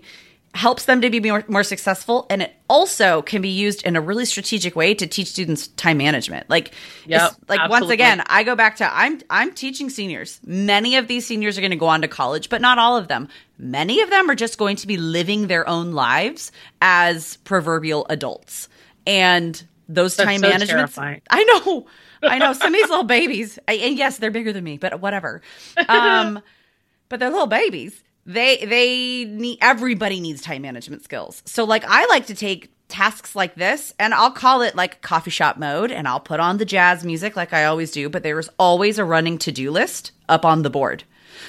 helps 0.58 0.86
them 0.86 1.00
to 1.00 1.08
be 1.08 1.20
more, 1.20 1.44
more 1.46 1.62
successful 1.62 2.26
and 2.28 2.42
it 2.42 2.52
also 2.68 3.22
can 3.22 3.40
be 3.40 3.48
used 3.48 3.84
in 3.84 3.94
a 3.94 4.00
really 4.00 4.24
strategic 4.24 4.74
way 4.74 4.92
to 4.92 5.06
teach 5.06 5.28
students 5.28 5.68
time 5.68 5.98
management. 5.98 6.50
Like 6.50 6.72
yep, 7.06 7.32
like 7.48 7.60
absolutely. 7.60 7.68
once 7.68 7.92
again 7.92 8.22
i 8.26 8.42
go 8.42 8.56
back 8.56 8.76
to 8.76 8.96
i'm 8.96 9.20
i'm 9.30 9.52
teaching 9.52 9.88
seniors. 9.88 10.40
Many 10.44 10.96
of 10.96 11.06
these 11.06 11.24
seniors 11.24 11.56
are 11.56 11.60
going 11.60 11.70
to 11.70 11.76
go 11.76 11.86
on 11.86 12.02
to 12.02 12.08
college 12.08 12.48
but 12.48 12.60
not 12.60 12.76
all 12.76 12.96
of 12.96 13.06
them. 13.06 13.28
Many 13.56 14.00
of 14.00 14.10
them 14.10 14.28
are 14.28 14.34
just 14.34 14.58
going 14.58 14.74
to 14.76 14.88
be 14.88 14.96
living 14.96 15.46
their 15.46 15.66
own 15.68 15.92
lives 15.92 16.50
as 16.82 17.36
proverbial 17.38 18.04
adults. 18.10 18.68
And 19.06 19.62
those 19.88 20.16
That's 20.16 20.26
time 20.26 20.40
so 20.40 20.48
management 20.48 20.98
i 21.30 21.44
know 21.44 21.86
i 22.22 22.36
know 22.38 22.52
some 22.52 22.74
of 22.74 22.78
these 22.78 22.90
little 22.90 23.04
babies 23.04 23.58
and 23.68 23.96
yes 23.96 24.18
they're 24.18 24.32
bigger 24.32 24.52
than 24.52 24.64
me 24.64 24.76
but 24.76 25.00
whatever. 25.00 25.40
Um 25.88 26.42
but 27.08 27.20
they're 27.20 27.30
little 27.30 27.46
babies 27.46 28.02
they 28.28 28.58
they 28.58 29.24
need 29.24 29.58
everybody 29.62 30.20
needs 30.20 30.42
time 30.42 30.62
management 30.62 31.02
skills. 31.02 31.42
So 31.46 31.64
like 31.64 31.84
I 31.88 32.06
like 32.06 32.26
to 32.26 32.34
take 32.34 32.70
tasks 32.88 33.34
like 33.34 33.54
this 33.54 33.92
and 33.98 34.14
I'll 34.14 34.30
call 34.30 34.62
it 34.62 34.76
like 34.76 35.02
coffee 35.02 35.30
shop 35.30 35.56
mode 35.56 35.90
and 35.90 36.06
I'll 36.06 36.20
put 36.20 36.38
on 36.38 36.58
the 36.58 36.64
jazz 36.64 37.04
music 37.04 37.36
like 37.36 37.52
I 37.52 37.64
always 37.64 37.90
do, 37.90 38.08
but 38.08 38.22
there's 38.22 38.48
always 38.58 38.98
a 38.98 39.04
running 39.04 39.38
to-do 39.38 39.70
list 39.70 40.12
up 40.28 40.44
on 40.44 40.62
the 40.62 40.70
board. 40.70 41.04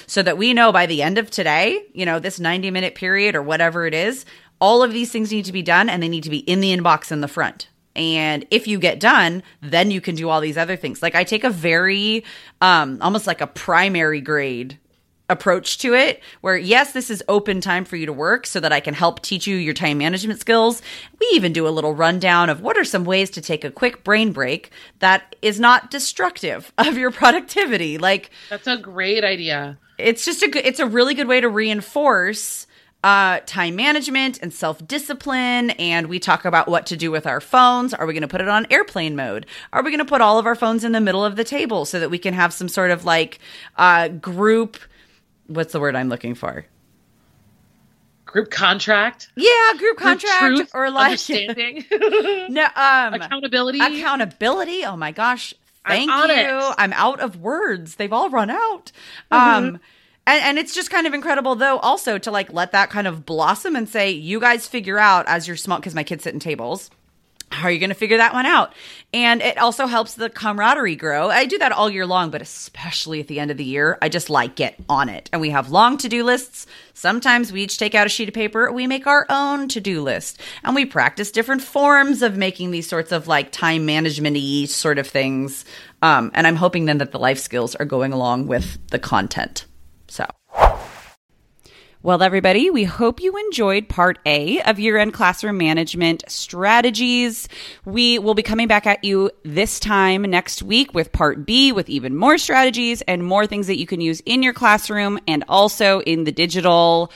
So 0.06 0.22
that 0.22 0.38
we 0.38 0.54
know 0.54 0.72
by 0.72 0.86
the 0.86 1.02
end 1.02 1.18
of 1.18 1.30
today, 1.30 1.84
you 1.92 2.06
know, 2.06 2.18
this 2.18 2.40
90 2.40 2.70
minute 2.70 2.94
period 2.94 3.34
or 3.34 3.42
whatever 3.42 3.86
it 3.86 3.94
is, 3.94 4.24
all 4.58 4.82
of 4.82 4.92
these 4.92 5.12
things 5.12 5.30
need 5.30 5.46
to 5.46 5.52
be 5.52 5.62
done 5.62 5.88
and 5.88 6.02
they 6.02 6.08
need 6.08 6.24
to 6.24 6.30
be 6.30 6.38
in 6.38 6.60
the 6.60 6.74
inbox 6.74 7.12
in 7.12 7.20
the 7.20 7.28
front. 7.28 7.68
And 7.96 8.46
if 8.50 8.66
you 8.66 8.78
get 8.78 9.00
done, 9.00 9.42
then 9.60 9.90
you 9.90 10.00
can 10.00 10.14
do 10.14 10.28
all 10.28 10.40
these 10.40 10.56
other 10.56 10.76
things. 10.76 11.02
Like 11.02 11.14
I 11.14 11.24
take 11.24 11.44
a 11.44 11.50
very 11.50 12.24
um 12.62 12.98
almost 13.02 13.26
like 13.26 13.42
a 13.42 13.46
primary 13.46 14.22
grade 14.22 14.78
approach 15.30 15.78
to 15.78 15.94
it 15.94 16.20
where 16.40 16.56
yes 16.56 16.92
this 16.92 17.08
is 17.08 17.22
open 17.28 17.60
time 17.60 17.84
for 17.84 17.96
you 17.96 18.04
to 18.04 18.12
work 18.12 18.46
so 18.46 18.60
that 18.60 18.72
i 18.72 18.80
can 18.80 18.92
help 18.92 19.22
teach 19.22 19.46
you 19.46 19.56
your 19.56 19.72
time 19.72 19.96
management 19.96 20.40
skills 20.40 20.82
we 21.18 21.26
even 21.32 21.52
do 21.52 21.66
a 21.66 21.70
little 21.70 21.94
rundown 21.94 22.50
of 22.50 22.60
what 22.60 22.76
are 22.76 22.84
some 22.84 23.04
ways 23.04 23.30
to 23.30 23.40
take 23.40 23.64
a 23.64 23.70
quick 23.70 24.04
brain 24.04 24.32
break 24.32 24.70
that 24.98 25.36
is 25.40 25.58
not 25.58 25.90
destructive 25.90 26.72
of 26.78 26.98
your 26.98 27.10
productivity 27.10 27.96
like 27.96 28.30
that's 28.50 28.66
a 28.66 28.76
great 28.76 29.24
idea 29.24 29.78
it's 29.96 30.24
just 30.24 30.42
a 30.42 30.48
good 30.48 30.66
it's 30.66 30.80
a 30.80 30.86
really 30.86 31.14
good 31.14 31.28
way 31.28 31.40
to 31.40 31.48
reinforce 31.48 32.66
uh, 33.02 33.40
time 33.46 33.76
management 33.76 34.38
and 34.42 34.52
self 34.52 34.86
discipline. 34.86 35.70
And 35.70 36.08
we 36.08 36.18
talk 36.18 36.44
about 36.44 36.68
what 36.68 36.86
to 36.86 36.96
do 36.96 37.10
with 37.10 37.26
our 37.26 37.40
phones. 37.40 37.94
Are 37.94 38.06
we 38.06 38.12
going 38.12 38.22
to 38.22 38.28
put 38.28 38.40
it 38.40 38.48
on 38.48 38.66
airplane 38.70 39.16
mode? 39.16 39.46
Are 39.72 39.82
we 39.82 39.90
going 39.90 40.00
to 40.00 40.04
put 40.04 40.20
all 40.20 40.38
of 40.38 40.46
our 40.46 40.54
phones 40.54 40.84
in 40.84 40.92
the 40.92 41.00
middle 41.00 41.24
of 41.24 41.36
the 41.36 41.44
table 41.44 41.84
so 41.84 42.00
that 42.00 42.10
we 42.10 42.18
can 42.18 42.34
have 42.34 42.52
some 42.52 42.68
sort 42.68 42.90
of 42.90 43.04
like 43.04 43.38
uh, 43.76 44.08
group 44.08 44.76
what's 45.50 45.72
the 45.72 45.80
word 45.80 45.96
I'm 45.96 46.08
looking 46.08 46.34
for? 46.34 46.64
Group 48.24 48.50
contract. 48.50 49.28
Yeah, 49.36 49.72
group 49.76 49.98
contract 49.98 50.40
group 50.40 50.56
truth, 50.56 50.70
or 50.72 50.90
like 50.90 51.06
understanding. 51.06 51.84
no, 52.48 52.64
um, 52.76 53.14
accountability. 53.14 53.80
Accountability. 53.80 54.84
Oh 54.84 54.96
my 54.96 55.10
gosh. 55.10 55.52
Thank 55.86 56.10
I'm 56.12 56.30
you. 56.30 56.68
It. 56.68 56.74
I'm 56.78 56.92
out 56.92 57.20
of 57.20 57.40
words. 57.40 57.96
They've 57.96 58.12
all 58.12 58.30
run 58.30 58.50
out. 58.50 58.92
Mm-hmm. 59.32 59.64
Um 59.66 59.80
and, 60.26 60.44
and 60.44 60.58
it's 60.58 60.74
just 60.74 60.90
kind 60.90 61.06
of 61.06 61.14
incredible 61.14 61.56
though 61.56 61.78
also 61.78 62.18
to 62.18 62.30
like 62.30 62.52
let 62.52 62.72
that 62.72 62.90
kind 62.90 63.06
of 63.06 63.26
blossom 63.26 63.74
and 63.74 63.88
say 63.88 64.10
you 64.10 64.38
guys 64.38 64.68
figure 64.68 64.98
out 64.98 65.26
as 65.26 65.48
you're 65.48 65.56
small 65.56 65.78
because 65.78 65.94
my 65.94 66.04
kids 66.04 66.24
sit 66.24 66.34
in 66.34 66.40
tables 66.40 66.90
how 67.50 67.64
are 67.64 67.70
you 67.70 67.78
going 67.80 67.90
to 67.90 67.94
figure 67.94 68.18
that 68.18 68.32
one 68.32 68.46
out? 68.46 68.72
And 69.12 69.42
it 69.42 69.58
also 69.58 69.86
helps 69.86 70.14
the 70.14 70.30
camaraderie 70.30 70.96
grow. 70.96 71.28
I 71.30 71.46
do 71.46 71.58
that 71.58 71.72
all 71.72 71.90
year 71.90 72.06
long, 72.06 72.30
but 72.30 72.40
especially 72.40 73.20
at 73.20 73.26
the 73.26 73.40
end 73.40 73.50
of 73.50 73.56
the 73.56 73.64
year, 73.64 73.98
I 74.00 74.08
just 74.08 74.30
like 74.30 74.54
get 74.54 74.76
on 74.88 75.08
it. 75.08 75.28
And 75.32 75.40
we 75.40 75.50
have 75.50 75.70
long 75.70 75.98
to 75.98 76.08
do 76.08 76.22
lists. 76.22 76.66
Sometimes 76.94 77.52
we 77.52 77.62
each 77.62 77.76
take 77.76 77.94
out 77.94 78.06
a 78.06 78.10
sheet 78.10 78.28
of 78.28 78.34
paper, 78.34 78.70
we 78.70 78.86
make 78.86 79.06
our 79.06 79.26
own 79.28 79.68
to 79.68 79.80
do 79.80 80.00
list, 80.00 80.40
and 80.62 80.74
we 80.74 80.84
practice 80.84 81.32
different 81.32 81.62
forms 81.62 82.22
of 82.22 82.36
making 82.36 82.70
these 82.70 82.88
sorts 82.88 83.10
of 83.10 83.26
like 83.26 83.50
time 83.50 83.84
management 83.84 84.36
y 84.36 84.66
sort 84.66 84.98
of 84.98 85.06
things. 85.06 85.64
Um, 86.02 86.30
and 86.34 86.46
I'm 86.46 86.56
hoping 86.56 86.84
then 86.84 86.98
that 86.98 87.10
the 87.10 87.18
life 87.18 87.38
skills 87.38 87.74
are 87.74 87.84
going 87.84 88.12
along 88.12 88.46
with 88.46 88.78
the 88.90 88.98
content. 88.98 89.66
So. 90.08 90.26
Well, 92.02 92.22
everybody, 92.22 92.70
we 92.70 92.84
hope 92.84 93.20
you 93.20 93.36
enjoyed 93.36 93.86
part 93.86 94.20
A 94.24 94.62
of 94.62 94.80
year 94.80 94.96
end 94.96 95.12
classroom 95.12 95.58
management 95.58 96.24
strategies. 96.28 97.46
We 97.84 98.18
will 98.18 98.32
be 98.32 98.42
coming 98.42 98.68
back 98.68 98.86
at 98.86 99.04
you 99.04 99.30
this 99.44 99.78
time 99.78 100.22
next 100.22 100.62
week 100.62 100.94
with 100.94 101.12
part 101.12 101.44
B 101.44 101.72
with 101.72 101.90
even 101.90 102.16
more 102.16 102.38
strategies 102.38 103.02
and 103.02 103.22
more 103.22 103.46
things 103.46 103.66
that 103.66 103.78
you 103.78 103.86
can 103.86 104.00
use 104.00 104.20
in 104.24 104.42
your 104.42 104.54
classroom 104.54 105.18
and 105.28 105.44
also 105.46 106.00
in 106.00 106.24
the 106.24 106.32
digital 106.32 107.12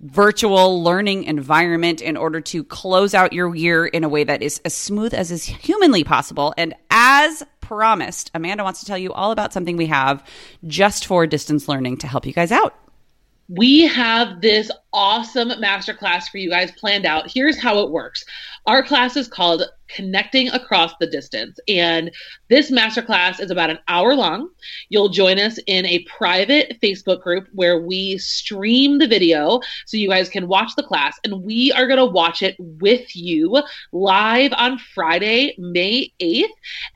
virtual 0.00 0.82
learning 0.84 1.24
environment 1.24 2.02
in 2.02 2.18
order 2.18 2.42
to 2.42 2.62
close 2.62 3.14
out 3.14 3.32
your 3.32 3.54
year 3.56 3.86
in 3.86 4.04
a 4.04 4.08
way 4.10 4.22
that 4.22 4.42
is 4.42 4.60
as 4.66 4.74
smooth 4.74 5.14
as 5.14 5.30
is 5.30 5.46
humanly 5.46 6.04
possible. 6.04 6.52
And 6.58 6.74
as 6.90 7.42
promised, 7.62 8.30
Amanda 8.34 8.64
wants 8.64 8.80
to 8.80 8.86
tell 8.86 8.98
you 8.98 9.14
all 9.14 9.32
about 9.32 9.54
something 9.54 9.78
we 9.78 9.86
have 9.86 10.22
just 10.66 11.06
for 11.06 11.26
distance 11.26 11.68
learning 11.68 11.96
to 11.98 12.06
help 12.06 12.26
you 12.26 12.34
guys 12.34 12.52
out 12.52 12.74
we 13.48 13.82
have 13.86 14.40
this 14.40 14.70
awesome 14.96 15.50
masterclass 15.50 16.24
for 16.28 16.38
you 16.38 16.48
guys 16.50 16.72
planned 16.72 17.04
out. 17.04 17.30
Here's 17.30 17.60
how 17.60 17.80
it 17.80 17.90
works. 17.90 18.24
Our 18.66 18.82
class 18.82 19.16
is 19.16 19.28
called 19.28 19.62
Connecting 19.88 20.48
Across 20.48 20.94
the 20.98 21.06
Distance. 21.06 21.60
And 21.68 22.10
this 22.48 22.70
masterclass 22.70 23.40
is 23.40 23.50
about 23.50 23.70
an 23.70 23.78
hour 23.88 24.14
long. 24.14 24.48
You'll 24.88 25.08
join 25.08 25.38
us 25.38 25.58
in 25.66 25.86
a 25.86 26.04
private 26.04 26.78
Facebook 26.82 27.20
group 27.22 27.46
where 27.52 27.80
we 27.80 28.18
stream 28.18 28.98
the 28.98 29.06
video 29.06 29.60
so 29.84 29.96
you 29.96 30.08
guys 30.08 30.28
can 30.28 30.48
watch 30.48 30.72
the 30.76 30.82
class. 30.82 31.18
And 31.24 31.44
we 31.44 31.70
are 31.72 31.86
going 31.86 31.98
to 31.98 32.04
watch 32.04 32.42
it 32.42 32.56
with 32.58 33.14
you 33.14 33.62
live 33.92 34.52
on 34.56 34.78
Friday, 34.94 35.54
May 35.58 36.12
8th. 36.20 36.44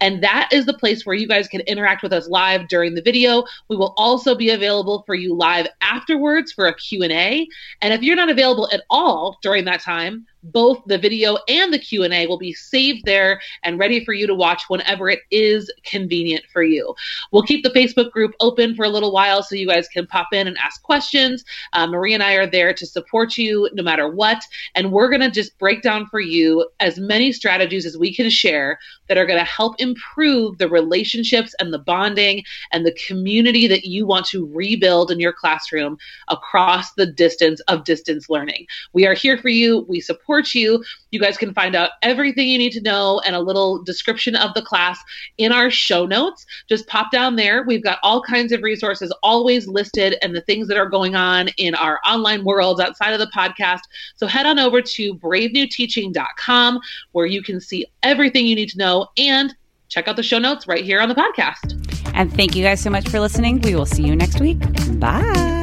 And 0.01 0.23
that 0.23 0.49
is 0.53 0.67
the 0.67 0.75
place 0.75 1.07
where 1.07 1.17
you 1.17 1.29
guys 1.29 1.49
can 1.49 1.61
interact 1.63 2.03
with 2.03 2.13
us 2.13 2.29
live 2.29 2.69
during 2.69 2.95
the 2.95 3.03
video. 3.03 3.45
We 3.69 3.77
will 3.77 3.95
also 3.97 4.35
be 4.35 4.51
available 4.51 5.05
for 5.07 5.15
you 5.15 5.35
live 5.35 5.69
afterwards 5.81 6.53
for 6.53 6.67
a 6.67 6.75
Q&A. 6.75 7.47
And 7.91 7.99
if 7.99 8.05
you're 8.05 8.15
not 8.15 8.31
available 8.31 8.69
at 8.73 8.85
all 8.89 9.37
during 9.43 9.65
that 9.65 9.81
time, 9.81 10.25
both 10.43 10.83
the 10.87 10.99
video 10.99 11.39
and 11.49 11.73
the 11.73 11.79
q&a 11.79 12.27
will 12.27 12.39
be 12.39 12.53
saved 12.53 13.05
there 13.05 13.41
and 13.63 13.79
ready 13.79 14.05
for 14.05 14.13
you 14.13 14.27
to 14.27 14.35
watch 14.35 14.63
whenever 14.69 15.11
it 15.11 15.21
is 15.31 15.71
convenient 15.85 16.45
for 16.53 16.63
you. 16.63 16.95
We'll 17.33 17.43
keep 17.43 17.63
the 17.63 17.71
facebook 17.71 18.11
group 18.11 18.35
open 18.41 18.75
for 18.75 18.85
a 18.85 18.89
little 18.89 19.13
while 19.13 19.43
so 19.43 19.55
you 19.55 19.67
guys 19.67 19.89
can 19.89 20.07
pop 20.07 20.29
in 20.33 20.47
and 20.47 20.57
ask 20.59 20.83
questions. 20.83 21.45
Uh, 21.73 21.87
marie 21.87 22.15
and 22.15 22.23
i 22.23 22.35
are 22.35 22.47
there 22.47 22.73
to 22.73 22.87
support 22.87 23.37
you 23.37 23.69
no 23.73 23.83
matter 23.83 24.09
what 24.09 24.43
and 24.75 24.93
we're 24.93 25.09
going 25.09 25.21
to 25.21 25.31
just 25.31 25.59
break 25.59 25.83
down 25.83 26.07
for 26.07 26.21
you 26.21 26.69
as 26.81 26.99
many 26.99 27.33
strategies 27.33 27.85
as 27.85 27.99
we 27.99 28.15
can 28.15 28.31
share 28.31 28.79
that 29.09 29.19
are 29.19 29.27
going 29.27 29.39
to 29.39 29.45
help 29.45 29.81
improve 29.81 30.59
the 30.59 30.69
relationships 30.69 31.55
and 31.59 31.73
the 31.73 31.79
bonding 31.79 32.45
and 32.71 32.87
the 32.87 32.97
community 33.07 33.67
that 33.67 33.85
you 33.85 34.07
want 34.07 34.25
to 34.25 34.47
rebuild 34.55 35.11
in 35.11 35.19
your 35.19 35.33
classroom 35.33 35.99
across 36.29 36.93
the 36.93 37.07
distance 37.07 37.61
of 37.63 37.85
distance 37.85 38.31
learning. 38.31 38.67
We 38.93 39.07
are 39.07 39.15
here 39.15 39.37
for 39.37 39.49
you. 39.49 39.85
We 39.89 40.01
support 40.01 40.30
support 40.31 40.55
you. 40.55 40.85
You 41.11 41.19
guys 41.19 41.37
can 41.37 41.53
find 41.53 41.75
out 41.75 41.91
everything 42.03 42.47
you 42.47 42.57
need 42.57 42.71
to 42.73 42.81
know 42.81 43.21
and 43.27 43.35
a 43.35 43.41
little 43.41 43.83
description 43.83 44.37
of 44.37 44.55
the 44.55 44.63
class 44.63 45.01
in 45.39 45.51
our 45.51 45.73
show 45.73 46.07
notes. 46.07 46.47
Just 46.69 46.87
pop 46.87 47.11
down 47.11 47.35
there. 47.35 47.65
We've 47.65 47.83
got 47.83 47.99
all 48.05 48.23
kinds 48.23 48.53
of 48.53 48.63
resources 48.63 49.13
always 49.25 49.67
listed 49.67 50.17
and 50.23 50.35
the 50.35 50.41
things 50.43 50.69
that 50.69 50.77
are 50.77 50.89
going 50.89 51.17
on 51.17 51.49
in 51.57 51.75
our 51.75 51.99
online 52.07 52.45
worlds 52.45 52.81
outside 52.81 53.13
of 53.13 53.19
the 53.19 53.31
podcast. 53.35 53.81
So 54.15 54.29
head 54.29 54.47
on 54.47 54.61
over 54.61 54.81
to 54.81 55.15
bravenewteaching.com 55.15 56.81
where 57.11 57.27
you 57.27 57.43
can 57.43 57.61
see 57.61 57.87
everything 58.05 58.47
you 58.47 58.55
need 58.55 58.69
to 58.69 58.79
know 58.79 59.09
and 59.17 59.53
check 59.89 60.07
out 60.07 60.15
the 60.15 60.23
show 60.23 60.39
notes 60.39 60.69
right 60.69 60.85
here 60.85 61.01
on 61.01 61.09
the 61.09 61.17
podcast. 61.17 62.13
And 62.15 62.33
thank 62.33 62.55
you 62.55 62.63
guys 62.63 62.81
so 62.81 62.91
much 62.91 63.09
for 63.09 63.19
listening. 63.19 63.61
We 63.63 63.75
will 63.75 63.87
see 63.87 64.05
you 64.05 64.15
next 64.15 64.39
week. 64.39 64.61
Bye. 65.01 65.60